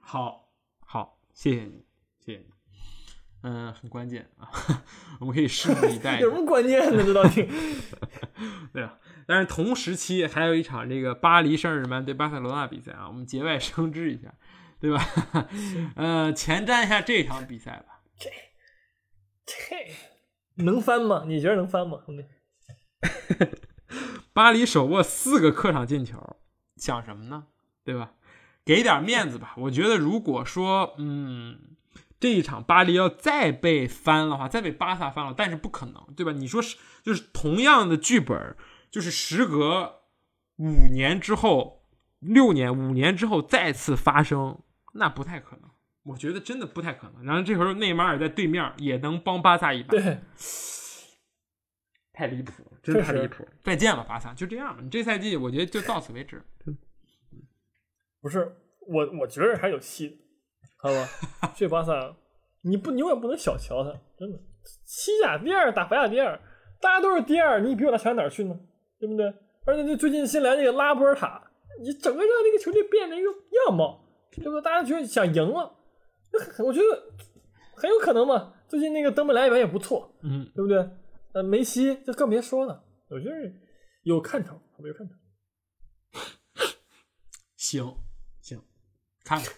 [0.00, 0.48] 好，
[0.80, 1.84] 好，谢谢你，
[2.18, 2.46] 谢谢你。
[3.42, 4.48] 嗯，很关键啊，
[5.20, 6.18] 我们可以拭目以待。
[6.20, 7.02] 有什么关键呢？
[7.04, 7.48] 这道题？
[8.72, 8.98] 对啊。
[9.26, 14.34] 但是同时期还有一场这个巴黎圣日耳曼对巴塞罗那比赛啊，我们节外生枝一下，
[14.80, 15.04] 对吧？
[15.94, 18.00] 呃，前瞻一下这场比赛吧。
[18.18, 18.30] 这
[19.46, 21.24] 这能翻吗？
[21.26, 22.24] 你觉得能翻吗，兄弟？
[24.32, 26.36] 巴黎手握四个客场进球，
[26.76, 27.46] 想什么呢？
[27.84, 28.12] 对吧？
[28.64, 29.54] 给点面子吧。
[29.56, 31.58] 我觉得如果说，嗯，
[32.22, 36.30] 这一场巴黎要再被翻的话，再被巴萨翻了，但是不可能，对吧？
[36.30, 38.56] 你说是，就是同样的剧本。
[38.92, 40.02] 就是时隔
[40.58, 41.82] 五年之后，
[42.20, 44.62] 六年、五年之后再次发生，
[44.94, 45.70] 那不太可能。
[46.04, 47.24] 我觉得真的不太可能。
[47.24, 50.20] 然后这时候内马尔在对面也能帮巴萨一把，对，
[52.12, 52.52] 太离谱，
[52.84, 53.48] 真的太离谱。
[53.64, 54.80] 再见了，巴萨，就这样吧。
[54.80, 56.40] 你这赛季我觉得就到此为止。
[58.22, 58.56] 不是
[58.86, 60.21] 我，我觉得还有戏，
[60.82, 61.08] 好吧？
[61.54, 62.14] 这巴萨，
[62.62, 64.38] 你不，你永远不能小瞧他，真的。
[64.84, 66.38] 西甲第二打法甲第二，
[66.80, 68.58] 大家都是第二，你比我他强哪儿去呢？
[68.98, 69.32] 对不对？
[69.64, 71.40] 而且这最近新来那个拉波尔塔，
[71.80, 74.60] 你整个让那个球队变了一个样貌，对不对？
[74.60, 75.72] 大家觉得想赢了，
[76.64, 77.02] 我觉得
[77.76, 78.54] 很有可能嘛。
[78.68, 80.88] 最近那个登贝莱表现也不错，嗯，对不对？
[81.32, 83.52] 呃，梅西就更别说了，我觉得
[84.02, 85.14] 有看头，有看头。
[87.56, 87.96] 行
[88.40, 88.60] 行，
[89.24, 89.54] 看看，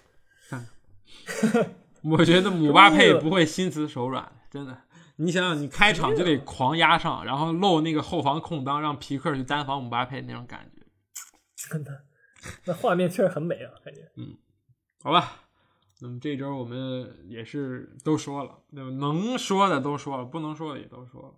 [2.02, 4.82] 我觉得姆巴佩不会心慈手软，真的。
[5.16, 10.82] 你想想，你开场就得狂压上，然后漏那个后防空当，让皮克去单防姆巴佩那种感觉，
[11.70, 12.04] 真的，
[12.64, 14.00] 那画面确实很美啊，感觉。
[14.16, 14.36] 嗯，
[15.02, 15.40] 好吧。
[16.00, 21.34] 那么这周我们也是都说了，那么能说的都说了，不能说的也都说了。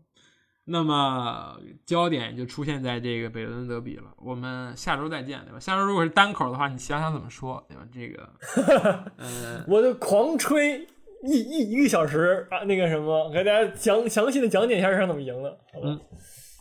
[0.69, 4.13] 那么焦点就出现在这个北伦敦德比了。
[4.19, 5.61] 我们下周再见，对吧？
[5.61, 7.87] 下周如果是单口的话，你想想怎么说，对吧？
[7.93, 10.85] 这个，嗯，我就狂吹
[11.23, 15.87] 一一一个小时啊，那个什么，给大家详详细的讲解一下这场怎么赢的，好吧？
[15.87, 16.01] 嗯，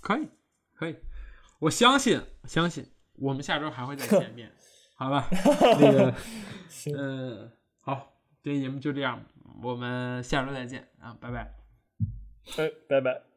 [0.02, 0.28] 可以，
[0.76, 0.96] 可以，
[1.60, 2.86] 我相信，相信
[3.16, 4.52] 我们下周还会再见面，
[4.96, 5.28] 好吧？
[5.82, 6.14] 那个，
[6.96, 7.52] 嗯，
[7.82, 9.20] 好，这节目就这样，
[9.64, 11.52] 我们下周再见啊，拜拜，
[12.58, 13.35] 哎，拜拜。